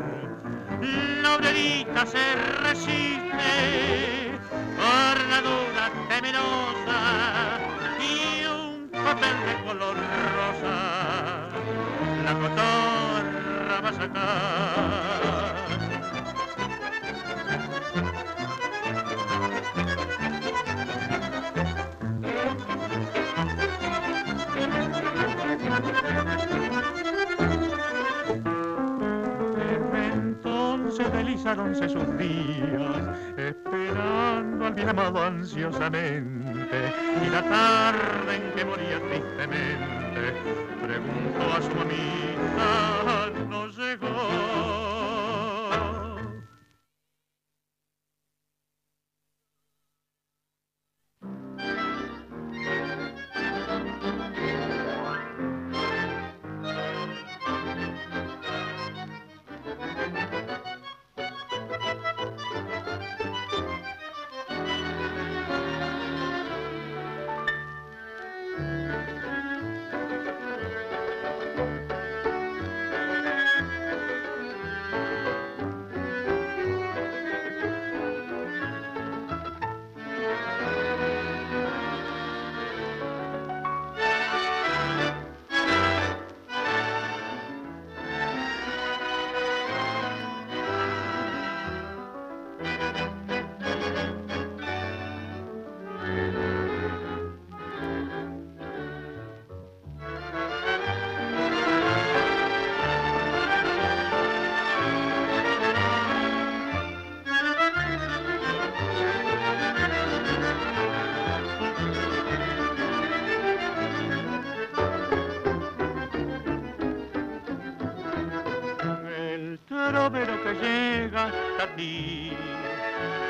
[1.22, 4.38] La obrerita se resiste
[4.78, 7.59] por la duda temerosa
[8.01, 9.96] y un papel de color
[10.36, 11.48] rosa
[12.24, 15.14] la cotorra va a sacar.
[31.52, 36.92] Entonces sus días, esperando al bien amado ansiosamente,
[37.24, 40.32] y la tarde en que moría tristemente,
[40.82, 43.23] preguntó a su mamita,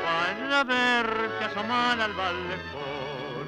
[0.03, 3.45] para verte asomar al balcón.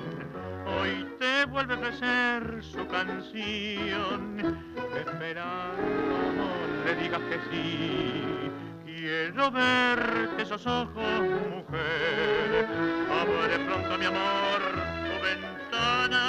[0.66, 4.58] Hoy te vuelve a ofrecer su canción,
[4.96, 6.50] esperando
[6.86, 8.52] le digas que sí.
[8.86, 12.68] Quiero verte esos ojos, mujer,
[13.12, 14.62] abre pronto mi amor
[15.06, 16.24] tu ventana,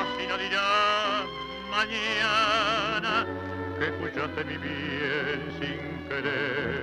[0.00, 1.24] así no dirás
[1.70, 3.26] mañana
[3.78, 6.81] que escuchaste mi bien sin querer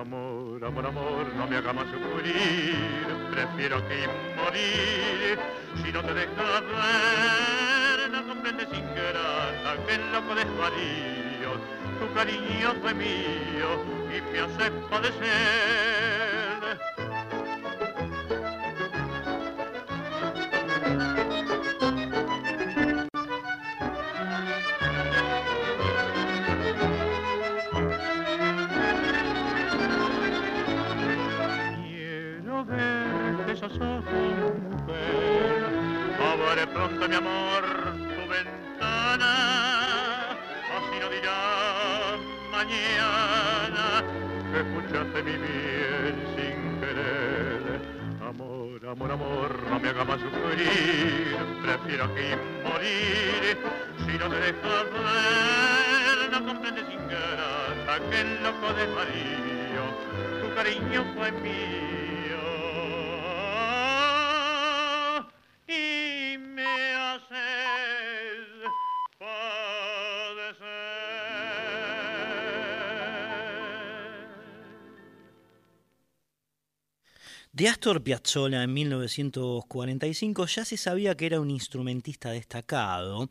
[0.00, 2.74] Amor, amor, amor, no me haga más sufrir,
[3.32, 5.38] prefiero que morir.
[5.76, 11.52] Si no te dejas ver, no comprendes ingrata que loco desvarío,
[11.98, 15.30] tu cariño fue mío y me hace padecer.
[49.00, 53.58] Amor, amor, no me hagas más sufrir, prefiero aquí morir.
[54.04, 61.14] Si no te dejas ver, no comprendes ingrata que el loco de María, tu cariño
[61.14, 62.09] fue mío
[77.52, 83.28] De Astor Piazzolla en 1945 ya se sabía que era un instrumentista destacado,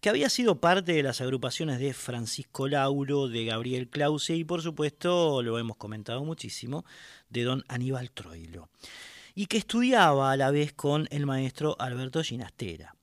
[0.00, 4.62] que había sido parte de las agrupaciones de Francisco Lauro, de Gabriel Clause y por
[4.62, 6.86] supuesto, lo hemos comentado muchísimo,
[7.28, 8.70] de don Aníbal Troilo,
[9.34, 12.97] y que estudiaba a la vez con el maestro Alberto Ginastera.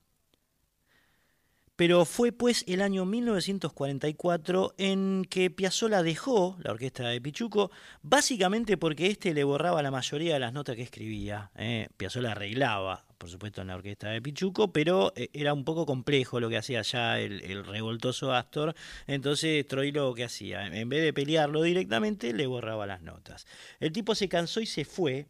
[1.76, 7.70] Pero fue pues el año 1944 en que Piazzolla dejó la orquesta de Pichuco,
[8.02, 11.50] básicamente porque éste le borraba la mayoría de las notas que escribía.
[11.54, 11.88] ¿eh?
[11.98, 16.40] Piazzolla arreglaba, por supuesto, en la orquesta de Pichuco, pero eh, era un poco complejo
[16.40, 18.74] lo que hacía ya el, revoltoso Astor.
[19.06, 20.66] Entonces Troilo, ¿qué hacía?
[20.66, 23.46] En vez de pelearlo directamente, le borraba las notas.
[23.80, 25.26] El tipo se cansó y se fue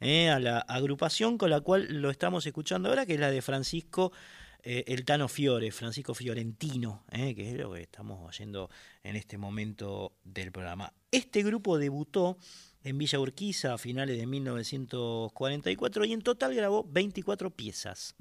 [0.00, 0.28] ¿eh?
[0.28, 4.12] a la agrupación con la cual lo estamos escuchando ahora, que es la de Francisco.
[4.66, 8.70] Eh, el Tano Fiore, Francisco Fiorentino, eh, que es lo que estamos oyendo
[9.02, 10.90] en este momento del programa.
[11.10, 12.38] Este grupo debutó
[12.82, 18.14] en Villa Urquiza a finales de 1944 y en total grabó 24 piezas.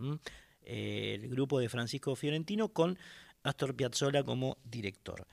[0.65, 2.97] el grupo de Francisco Fiorentino con
[3.43, 5.25] Astor Piazzolla como director.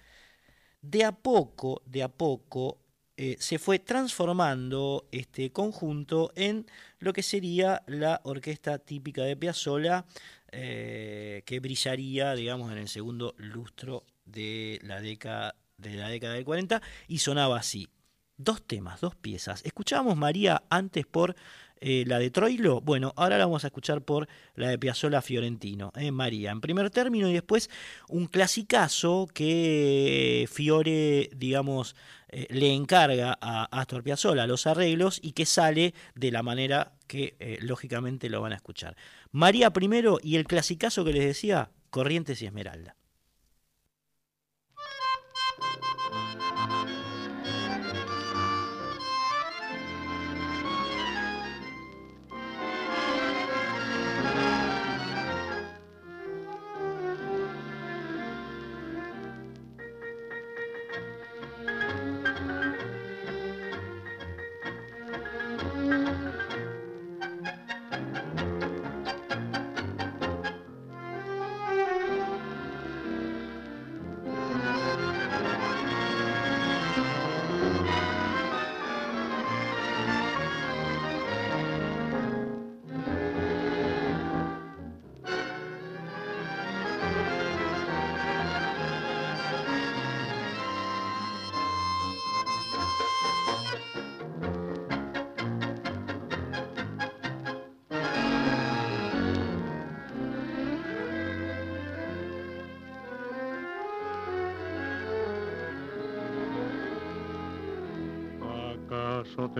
[0.81, 2.79] De a poco, de a poco,
[3.23, 6.65] eh, se fue transformando este conjunto en
[7.01, 10.07] lo que sería la orquesta típica de Piazzolla,
[10.53, 17.59] eh, que brillaría, digamos, en el segundo lustro de la década del 40 y sonaba
[17.59, 17.89] así.
[18.37, 19.63] Dos temas, dos piezas.
[19.65, 21.37] Escuchábamos María antes por
[21.83, 22.81] eh, la de Troilo.
[22.83, 26.91] Bueno, ahora la vamos a escuchar por la de Piazzolla Fiorentino, eh, María, en primer
[26.91, 27.71] término y después
[28.09, 31.97] un clasicazo que Fiore, digamos,
[32.33, 37.35] eh, le encarga a Astor Piazzolla los arreglos y que sale de la manera que
[37.41, 38.97] eh, lógicamente lo van a escuchar.
[39.33, 42.97] María primero y el clasicazo que les decía, Corrientes y Esmeralda.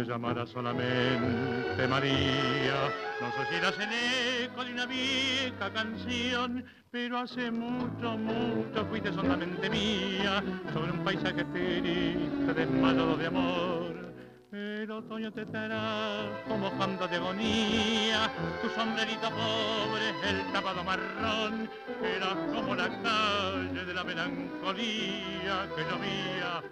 [0.05, 2.91] Te llamará solamente María.
[3.21, 9.13] No sé si eras el eco de una vieja canción, pero hace mucho, mucho fuiste
[9.13, 14.15] solamente mía, sobre un paisaje triste, desmayado de amor.
[14.53, 18.31] El otoño te dará como mojando de agonía,
[18.63, 21.69] tu sombrerito pobre, el tapado marrón,
[22.03, 26.63] era como la calle de la melancolía que llovía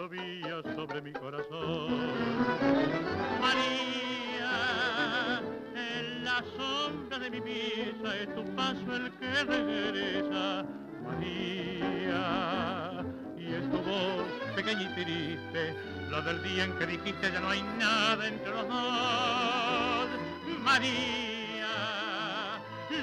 [0.00, 2.19] llovía sobre mi corazón.
[8.80, 10.64] Paso el que regresa.
[11.04, 12.24] María,
[13.36, 15.74] y es tu voz pequeña y triste,
[16.10, 20.08] la del día en que dijiste ya no hay nada entre los dos.
[20.62, 21.68] María,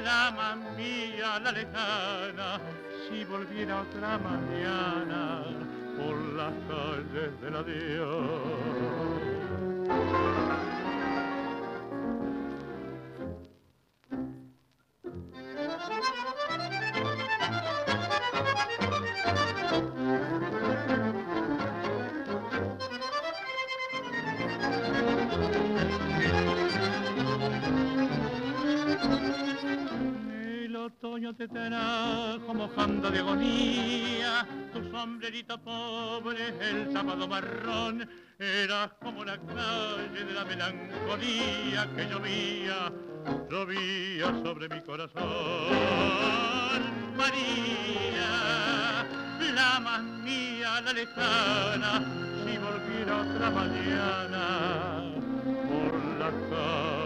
[0.03, 2.59] la mamía, la lejana,
[3.09, 5.43] si volviera otra mañana
[5.97, 8.77] por las calles del adiós.
[30.87, 38.09] Otoño te trajo mojando de agonía, tu sombrerito pobre, el sábado marrón,
[38.39, 42.91] eras como la calle de la melancolía que llovía,
[43.49, 45.23] llovía sobre mi corazón.
[47.17, 49.05] María,
[49.53, 51.91] la más mía, la lejana,
[52.45, 55.01] si volviera otra mañana
[55.67, 56.96] por la calle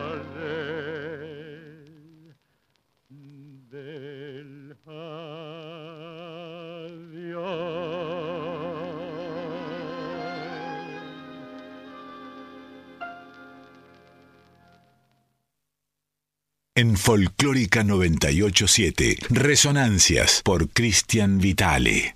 [16.73, 22.15] En Folclórica 987, Resonancias por Cristian Vitale.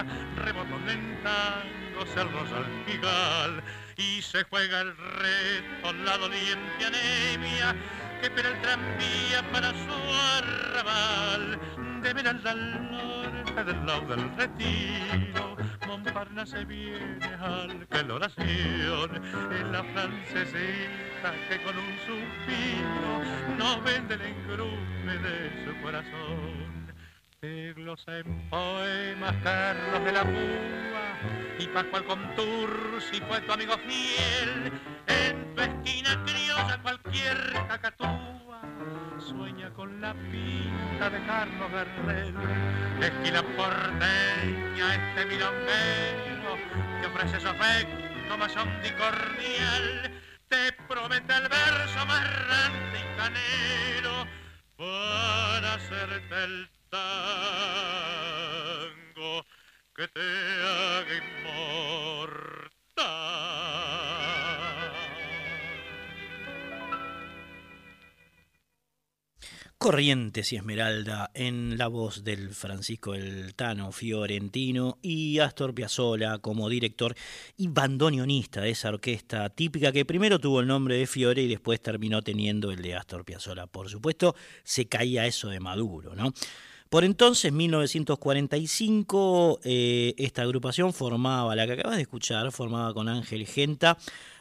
[0.00, 0.04] Academia,
[0.36, 3.62] rebotón en tango, cerros al gigal,
[3.96, 7.74] y se juega el reto, la doliente anemia,
[8.20, 11.60] que espera el tranvía para su arrabal,
[12.02, 15.56] de Veralda al norte del lado del retiro,
[15.86, 19.22] Montparnasse viene al que la oración,
[19.52, 26.69] en la francesita que con un suspiro no vende el engrupe de su corazón.
[27.42, 34.70] Siglos en poemas Carlos de la Púa y Pascual Contursi fue tu amigo fiel.
[35.06, 38.60] En tu esquina criosa cualquier cacatúa
[39.18, 42.34] sueña con la pinta de Carlos Gardel.
[43.00, 46.58] Esquina porteña este milonguero
[47.00, 50.20] te ofrece su afecto hondo y cordial.
[50.46, 54.26] Te promete el verso más rante y canero
[54.76, 57.06] para hacerte el tango
[59.94, 62.70] que te haga inmortal.
[69.78, 76.68] Corrientes y Esmeralda en la voz del Francisco El Tano Fiorentino y Astor Piazzolla como
[76.68, 77.14] director
[77.56, 81.80] y bandoneonista de esa orquesta típica que primero tuvo el nombre de Fiore y después
[81.80, 83.66] terminó teniendo el de Astor Piazzolla.
[83.66, 86.34] Por supuesto, se caía eso de Maduro, ¿no?
[86.90, 93.46] Por entonces, 1945, eh, esta agrupación formaba, la que acabas de escuchar, formaba con Ángel
[93.46, 93.96] Genta,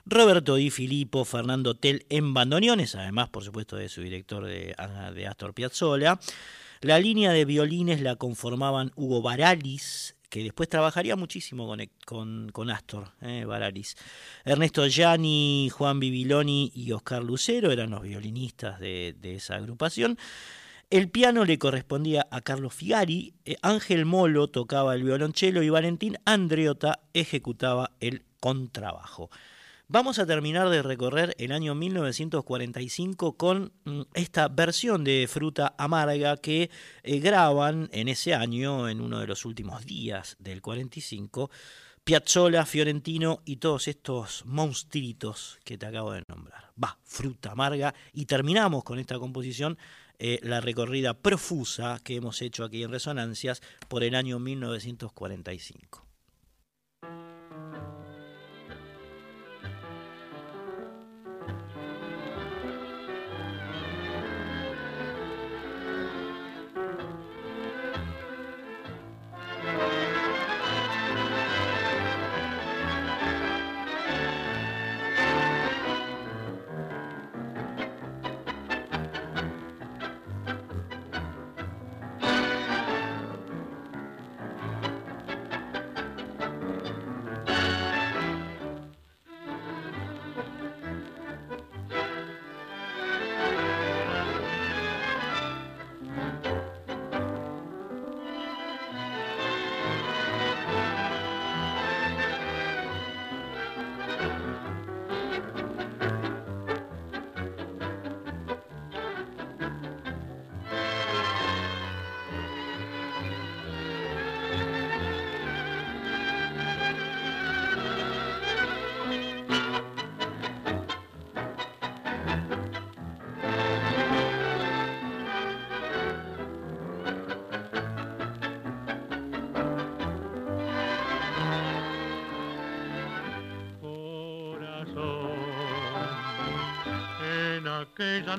[0.08, 4.76] Roberto Di Filippo, Fernando Tell en bandoneones, además, por supuesto, de su director de,
[5.14, 6.20] de Astor Piazzolla.
[6.82, 11.72] La línea de violines la conformaban Hugo Baralis, que después trabajaría muchísimo
[12.04, 13.46] con, con Astor, eh.
[14.44, 20.18] Ernesto Gianni, Juan Bibiloni y Oscar Lucero eran los violinistas de esa agrupación.
[20.90, 26.18] El piano le correspondía a Carlos Figari, eh, Ángel Molo tocaba el violonchelo y Valentín
[26.26, 29.30] Andreota ejecutaba el contrabajo.
[29.88, 36.38] Vamos a terminar de recorrer el año 1945 con mm, esta versión de Fruta Amarga
[36.38, 36.72] que
[37.04, 41.52] eh, graban en ese año, en uno de los últimos días del 45,
[42.04, 46.72] Piazzolla, Fiorentino y todos estos monstruitos que te acabo de nombrar.
[46.84, 47.94] Va, Fruta Amarga.
[48.12, 49.78] Y terminamos con esta composición
[50.20, 56.09] eh, la recorrida profusa que hemos hecho aquí en Resonancias por el año 1945.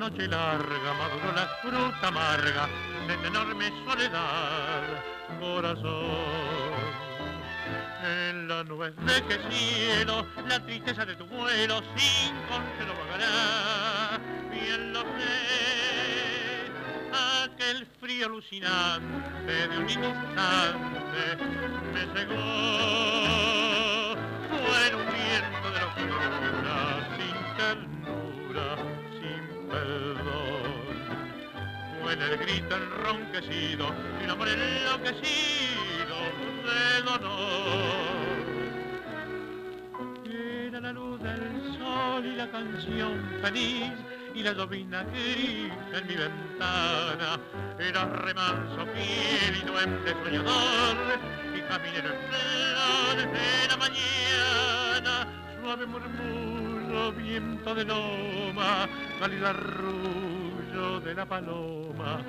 [0.00, 2.66] Noche larga maduró la fruta amarga
[3.06, 4.82] de tu enorme soledad,
[5.38, 6.80] corazón.
[8.02, 14.18] En la nube de que cielo, la tristeza de tu vuelo sin consuelo vagará,
[14.50, 16.72] bien lo sé,
[17.44, 21.36] aquel frío alucinante de un instante
[21.92, 23.69] me cegó,
[32.20, 33.94] el grito enronquecido
[34.24, 36.16] y amor enloquecido
[36.64, 38.00] de dolor.
[40.66, 43.92] Era la luz del sol y la canción feliz
[44.34, 47.40] y la llovina gris en mi ventana.
[47.78, 50.96] Era remanso fiel y duende soñador
[51.56, 55.26] y caminero en de la mañana.
[55.60, 58.88] Suave murmullo, viento de loma,
[59.18, 59.52] cálida
[60.70, 62.20] de la paloma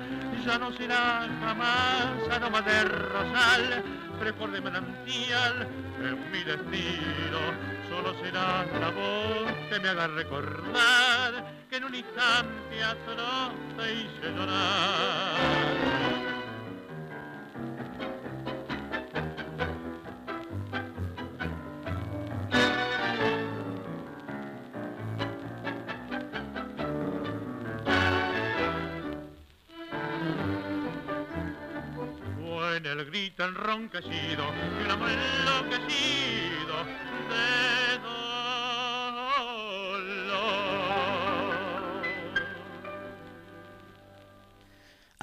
[0.44, 3.84] ya no será jamás aroma de rosal,
[4.18, 5.68] frescor de manantial
[6.00, 7.38] en mi destino.
[7.88, 14.32] Solo será la voz que me haga recordar que en un instante atroz te hice
[14.34, 16.11] llorar.
[33.12, 36.76] Grito enronquecido y un amor enloquecido
[37.28, 38.21] de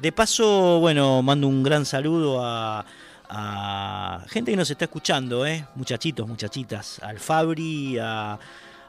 [0.00, 2.84] De paso, bueno, mando un gran saludo a,
[4.28, 8.40] gente que nos está escuchando, eh, muchachitos, muchachitas, al Fabri, a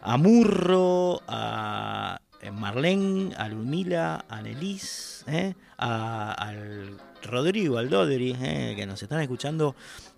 [0.01, 8.35] a Murro, a eh, Marlene, a Lumila, a Nelis, eh, a, al Rodrigo, al Dodri,
[8.41, 9.75] eh, que nos están escuchando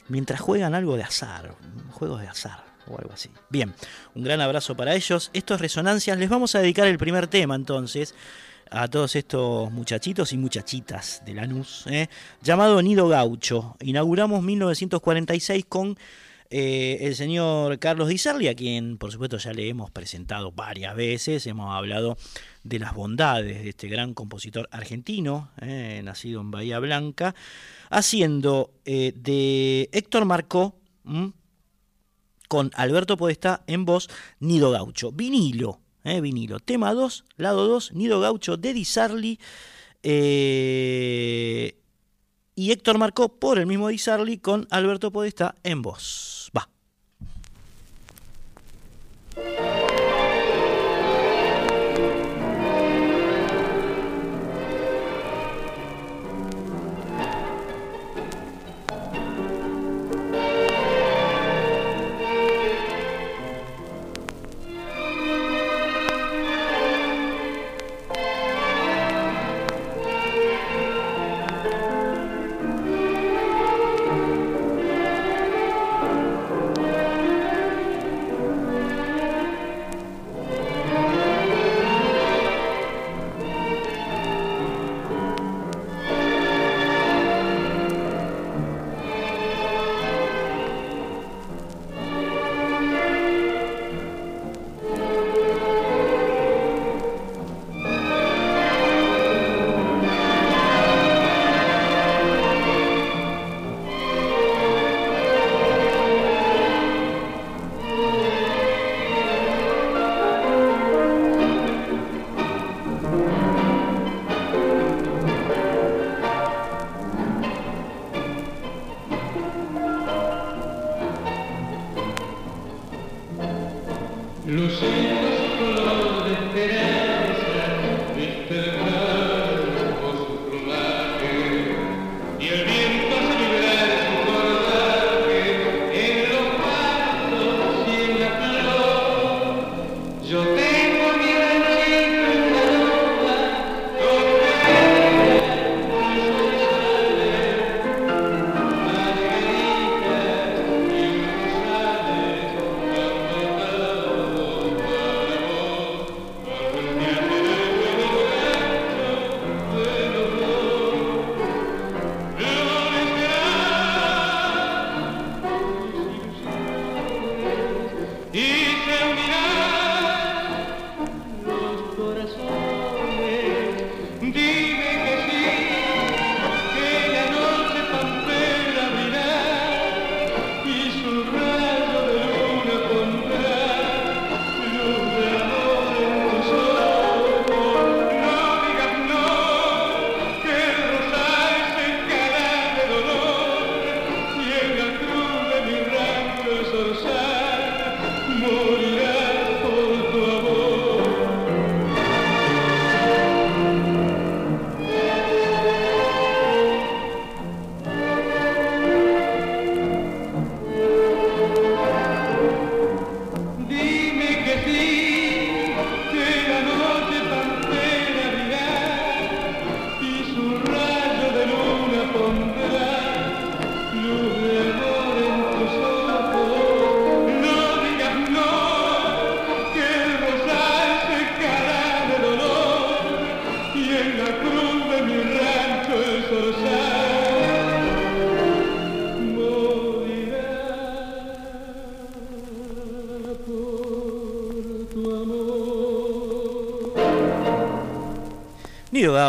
[0.08, 1.56] mientras juegan algo de azar,
[1.92, 3.30] juegos de azar o algo así.
[3.50, 3.74] Bien,
[4.14, 5.32] un gran abrazo para ellos.
[5.34, 8.14] Estos resonancias, les vamos a dedicar el primer tema entonces
[8.70, 11.86] a todos estos muchachitos y muchachitas de Lanús,
[12.42, 13.76] llamado Nido Gaucho.
[13.82, 15.98] Inauguramos 1946 con
[16.54, 21.48] eh, el señor Carlos Di a quien por supuesto ya le hemos presentado varias veces,
[21.48, 22.18] hemos hablado
[22.66, 27.36] de las bondades de este gran compositor argentino, eh, nacido en Bahía Blanca,
[27.90, 30.76] haciendo eh, de Héctor Marcó
[32.50, 34.10] con Alberto Podestá en voz
[34.42, 38.86] Nido Gaucho, vinilo, vinilo, tema 2, lado 2, Nido Gaucho de Di
[42.54, 46.41] y Héctor Marcó por el mismo Di con Alberto Podestá en voz.
[49.36, 49.81] Bye.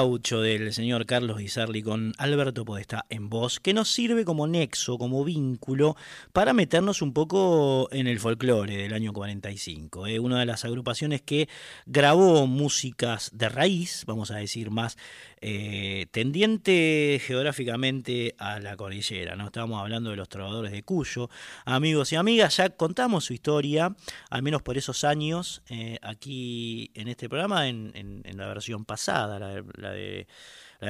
[0.03, 4.99] Gaucho del señor Carlos Guisarli con Alberto Podestá en voz, que nos sirve como nexo,
[4.99, 5.95] como vínculo,
[6.33, 10.09] para meternos un poco en el folclore del año 45.
[10.09, 10.19] ¿eh?
[10.19, 11.49] Una de las agrupaciones que
[11.87, 14.99] grabó músicas de raíz, vamos a decir más
[15.45, 19.35] eh, tendiente geográficamente a la cordillera.
[19.35, 19.47] ¿no?
[19.47, 21.31] Estábamos hablando de los trovadores de Cuyo.
[21.65, 23.93] Amigos y amigas, ya contamos su historia,
[24.31, 29.91] al menos por esos años, eh, aquí en este programa, en, la versión pasada, la,
[29.91, 30.29] de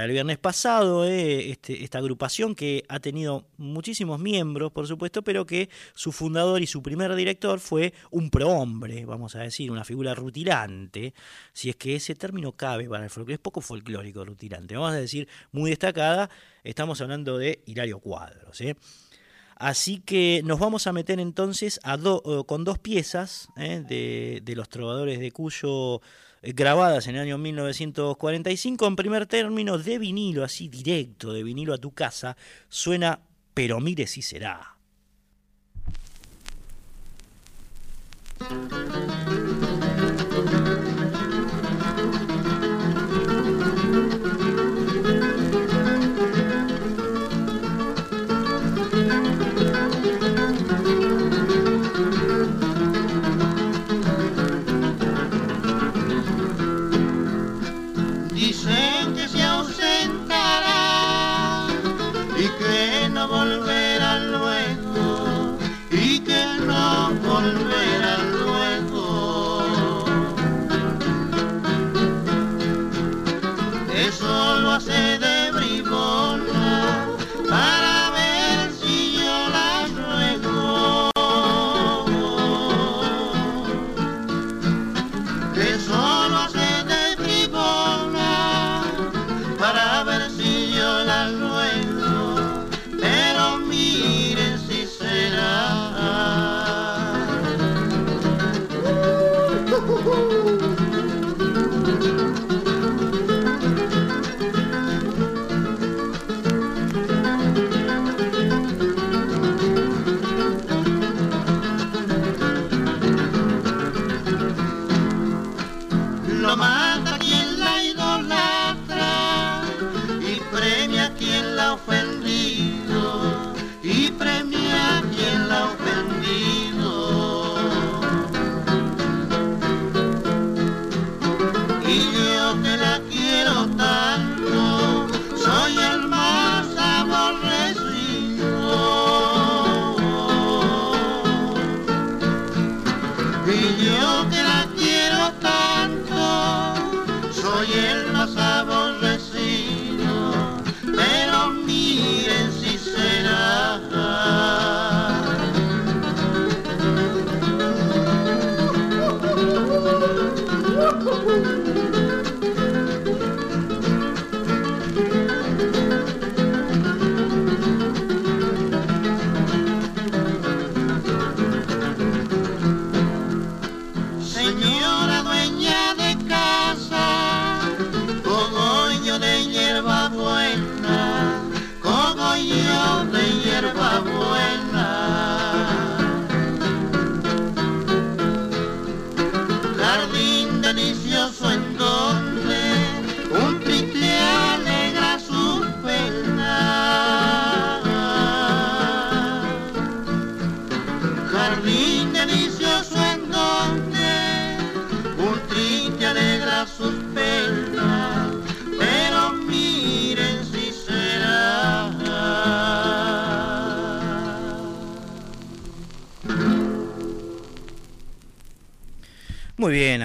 [0.00, 5.44] del viernes pasado, eh, este, esta agrupación que ha tenido muchísimos miembros, por supuesto, pero
[5.44, 10.14] que su fundador y su primer director fue un prohombre, vamos a decir, una figura
[10.14, 11.12] rutilante,
[11.52, 15.00] si es que ese término cabe para el folclore, es poco folclórico rutilante, vamos a
[15.00, 16.30] decir, muy destacada,
[16.64, 18.60] estamos hablando de Hilario Cuadros.
[18.62, 18.76] ¿eh?
[19.56, 25.20] Así que nos vamos a meter entonces eh, con dos piezas de, de, los trovadores
[25.20, 26.00] de Cuyo eh,
[26.42, 31.78] grabadas en el año 1945 en primer término de vinilo, así directo, de vinilo a
[31.78, 32.36] tu casa,
[32.68, 33.20] suena
[33.54, 34.76] Pero mire si será.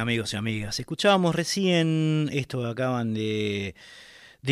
[0.07, 0.79] Amigos y amigas.
[0.79, 3.75] Escuchábamos recién esto que acaban de,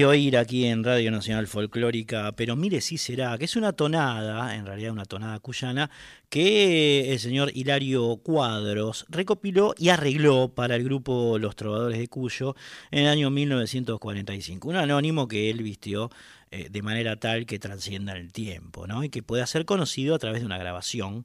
[0.06, 4.66] oír aquí en Radio Nacional Folclórica, pero mire si será, que es una tonada, en
[4.66, 5.90] realidad una tonada cuyana,
[6.28, 12.58] que el señor Hilario Cuadros recopiló y arregló para el grupo Los Trovadores de Cuyo
[12.92, 14.68] en el año 1945.
[14.68, 16.12] Un anónimo que él vistió
[16.52, 19.06] eh, de manera tal que trascienda el tiempo, ¿no?
[19.06, 21.24] Y que pueda ser conocido a través de una grabación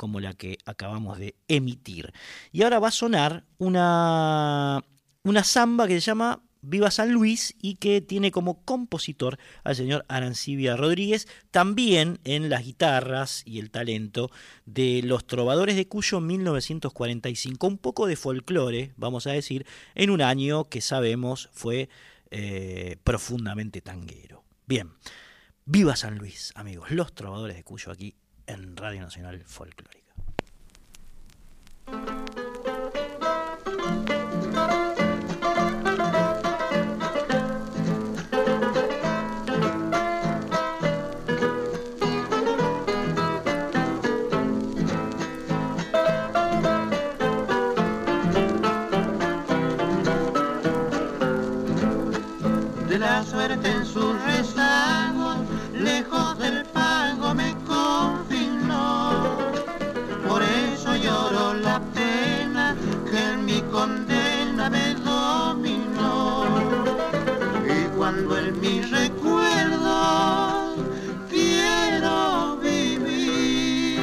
[0.00, 2.14] como la que acabamos de emitir.
[2.52, 4.82] Y ahora va a sonar una,
[5.24, 10.06] una samba que se llama Viva San Luis y que tiene como compositor al señor
[10.08, 14.30] Arancibia Rodríguez, también en las guitarras y el talento
[14.64, 20.22] de los trovadores de Cuyo 1945, un poco de folclore, vamos a decir, en un
[20.22, 21.90] año que sabemos fue
[22.30, 24.44] eh, profundamente tanguero.
[24.66, 24.94] Bien,
[25.66, 28.14] viva San Luis, amigos, los trovadores de Cuyo aquí
[28.50, 30.14] en Radio Nacional Folclórica.
[68.60, 70.76] Cuando en mi recuerdo
[71.30, 73.98] quiero vivir,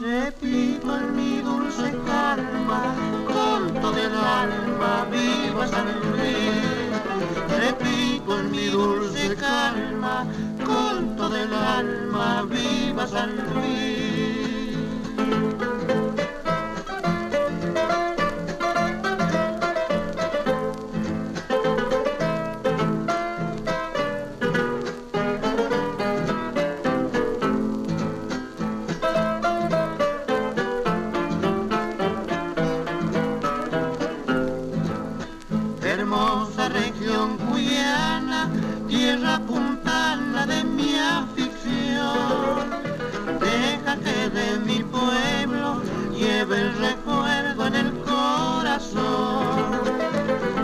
[0.00, 2.94] repito en mi dulce calma,
[3.26, 6.90] conto del alma viva San Luis.
[7.58, 10.26] Repito en mi dulce calma,
[10.64, 13.99] conto del alma viva San Luis.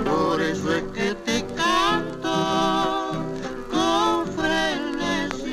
[0.05, 2.33] Por eso es que te canto
[3.71, 5.53] con frenesí.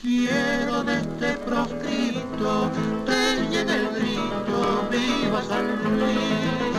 [0.00, 2.70] Quiero de este proscrito
[3.04, 6.76] te llegue el grito, viva San Luis.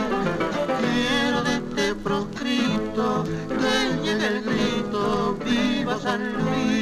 [0.80, 6.77] Quiero de este proscrito te llegue el grito, viva San Luis.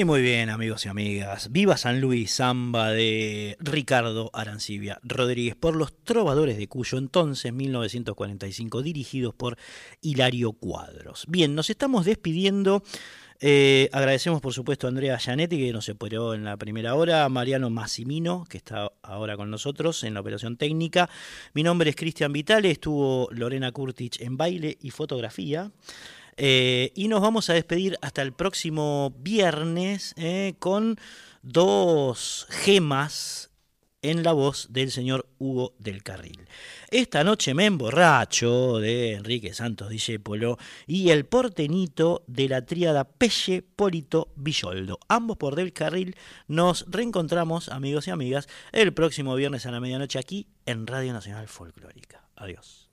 [0.00, 1.52] Y muy bien, amigos y amigas.
[1.52, 8.80] Viva San Luis, samba de Ricardo Arancibia Rodríguez por los Trovadores de Cuyo, entonces 1945,
[8.80, 9.58] dirigidos por
[10.00, 11.26] Hilario Cuadros.
[11.28, 12.82] Bien, nos estamos despidiendo.
[13.40, 17.28] Eh, agradecemos por supuesto a Andrea Gianetti que nos operó en la primera hora, a
[17.28, 21.10] Mariano Massimino que está ahora con nosotros en la operación técnica.
[21.52, 25.70] Mi nombre es Cristian Vitale, estuvo Lorena Kurtich en baile y fotografía.
[26.42, 30.96] Eh, y nos vamos a despedir hasta el próximo viernes eh, con
[31.42, 33.50] dos gemas
[34.00, 36.48] en la voz del señor Hugo del Carril.
[36.90, 40.56] Esta noche me emborracho de Enrique Santos Discépolo
[40.86, 44.98] y el portenito de la tríada Pelle Polito Villoldo.
[45.08, 46.16] Ambos por del Carril
[46.48, 51.48] nos reencontramos, amigos y amigas, el próximo viernes a la medianoche aquí en Radio Nacional
[51.48, 52.24] Folclórica.
[52.34, 52.88] Adiós.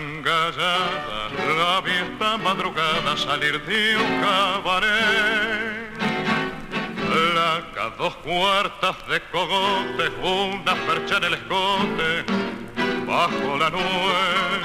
[0.00, 5.92] La vista madrugada salir de un cabaret.
[6.96, 12.24] Placa, dos cuartas de cogote, una percha en el escote,
[13.06, 14.62] bajo la nuez.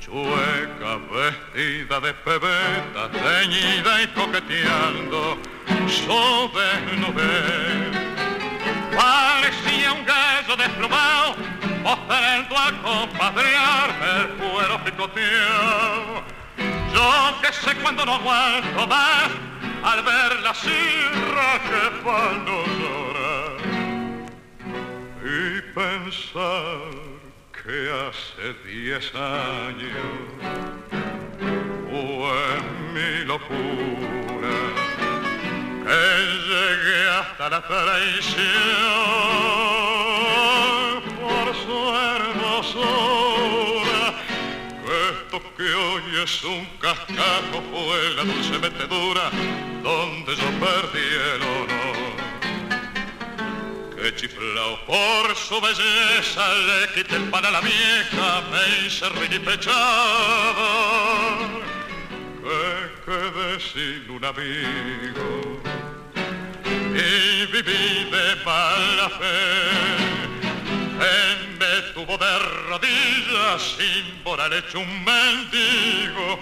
[0.00, 5.38] Sueca vestida de pebeta, teñida y coqueteando,
[5.86, 8.04] su desnudez.
[8.96, 11.36] Parecía un gallo desplomado,
[11.84, 16.22] ofrendo a compadrearme el cuero picoteado.
[16.94, 19.30] Yo que sé cuando no aguanto más,
[19.82, 23.56] al ver la sirra que cuando llorar
[25.22, 26.90] y pensar
[27.52, 29.92] que hace diez años
[31.90, 32.40] fue
[32.94, 34.54] mi locura
[35.84, 36.02] que
[36.48, 38.44] llegué hasta la traición
[41.92, 42.94] hermosura.
[44.84, 49.30] Esto que hoy es un cascajo fue la dulce metedura
[49.82, 51.96] donde yo perdí el honor.
[53.96, 59.06] Que chiflao por su belleza le quité el pan a la vieja, me hice
[59.40, 60.94] pechado
[62.44, 65.60] que quedé sin un amigo
[66.94, 69.40] y viví de mala fe.
[71.00, 71.53] Él
[71.94, 72.38] me tuvo de
[72.68, 76.38] rodillas sin moral hecho un mendigo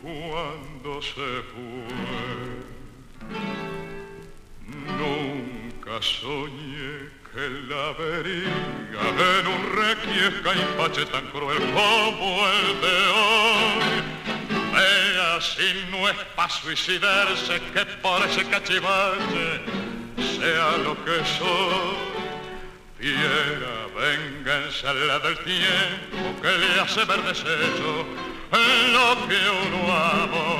[0.00, 1.86] cuando se fue.
[4.98, 12.98] Nunca soñé que la vería en un requiesca y pache tan cruel como el de
[13.16, 14.02] hoy.
[14.72, 19.60] Vea si no es para suicidarse que por ese cachivache
[20.16, 22.08] sea lo que soy.
[22.98, 28.06] Fiera venganza la del tiempo que le hace ver deshecho
[28.92, 30.58] lo que uno amó.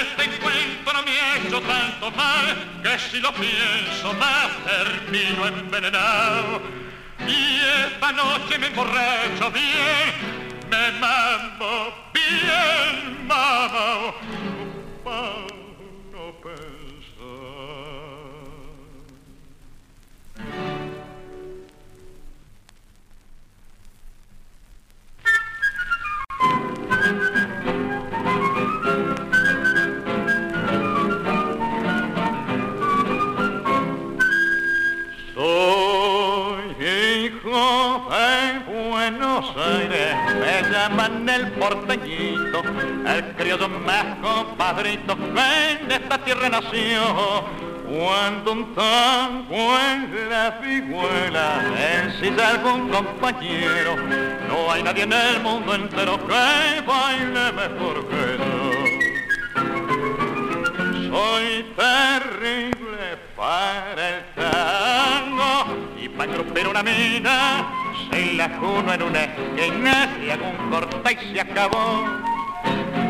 [0.00, 6.62] Este encuentro me ha hecho tanto mal que si lo pienso más termino envenenado.
[7.26, 10.14] Y esta noche me emborracho bien,
[10.70, 14.14] me mamo bien mamao,
[39.10, 42.62] Buenos Aires, me llaman el porteñito,
[43.08, 47.44] el criollo más compadrito que en esta tierra nació.
[47.88, 51.60] Cuando un tango en la figuela
[52.04, 53.96] ensilla algún compañero,
[54.48, 58.79] no hay nadie en el mundo entero que baile mejor que yo.
[61.10, 67.66] Soy terrible para el tango y para engrupir una mina
[68.08, 72.04] se la juno en una esquina y hago un corte y se acabó.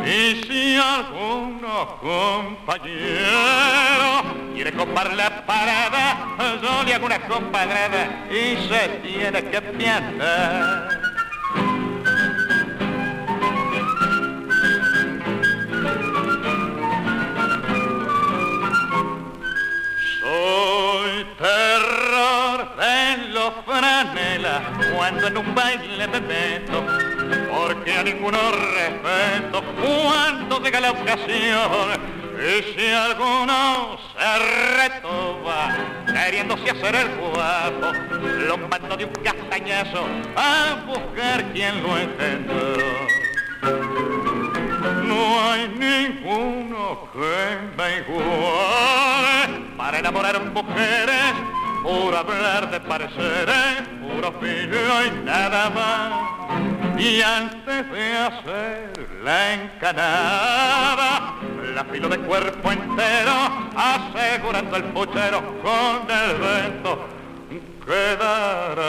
[0.07, 3.03] Y si alguno compañero
[4.55, 6.27] quiere copar la parada,
[6.63, 11.20] yo le hago una compadrada y se tiene que piantar.
[21.41, 24.61] Terror de los franelas
[24.95, 26.85] cuando en un baile me meto,
[27.51, 28.39] porque a ninguno
[28.75, 32.21] respeto cuando llega la ocasión.
[32.41, 34.39] Y si alguno se
[34.77, 35.77] retoba
[36.07, 37.93] queriéndose hacer el guapo,
[38.47, 40.07] lo mando de un castañazo
[40.37, 44.10] a buscar quien lo entendió.
[45.11, 51.35] No hay ninguno que me iguale para enamorar mujeres,
[51.83, 56.13] por hablar de pareceres, puro filo y nada más.
[56.97, 61.35] Y antes de hacer la encanada,
[61.75, 63.33] la filo de cuerpo entero,
[63.75, 67.09] asegurando el puchero con el vento
[67.85, 68.81] quedará.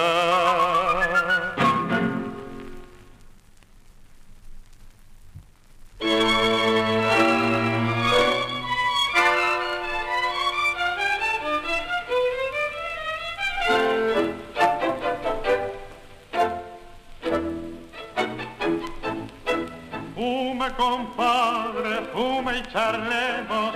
[20.82, 23.76] Compadre, fume y charlemos.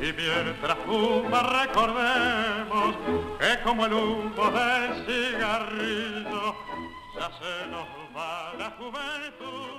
[0.00, 2.96] Y mientras fuma recordemos
[3.38, 6.54] que como el humo del cigarrillo
[7.14, 9.77] ya se nos va la juventud.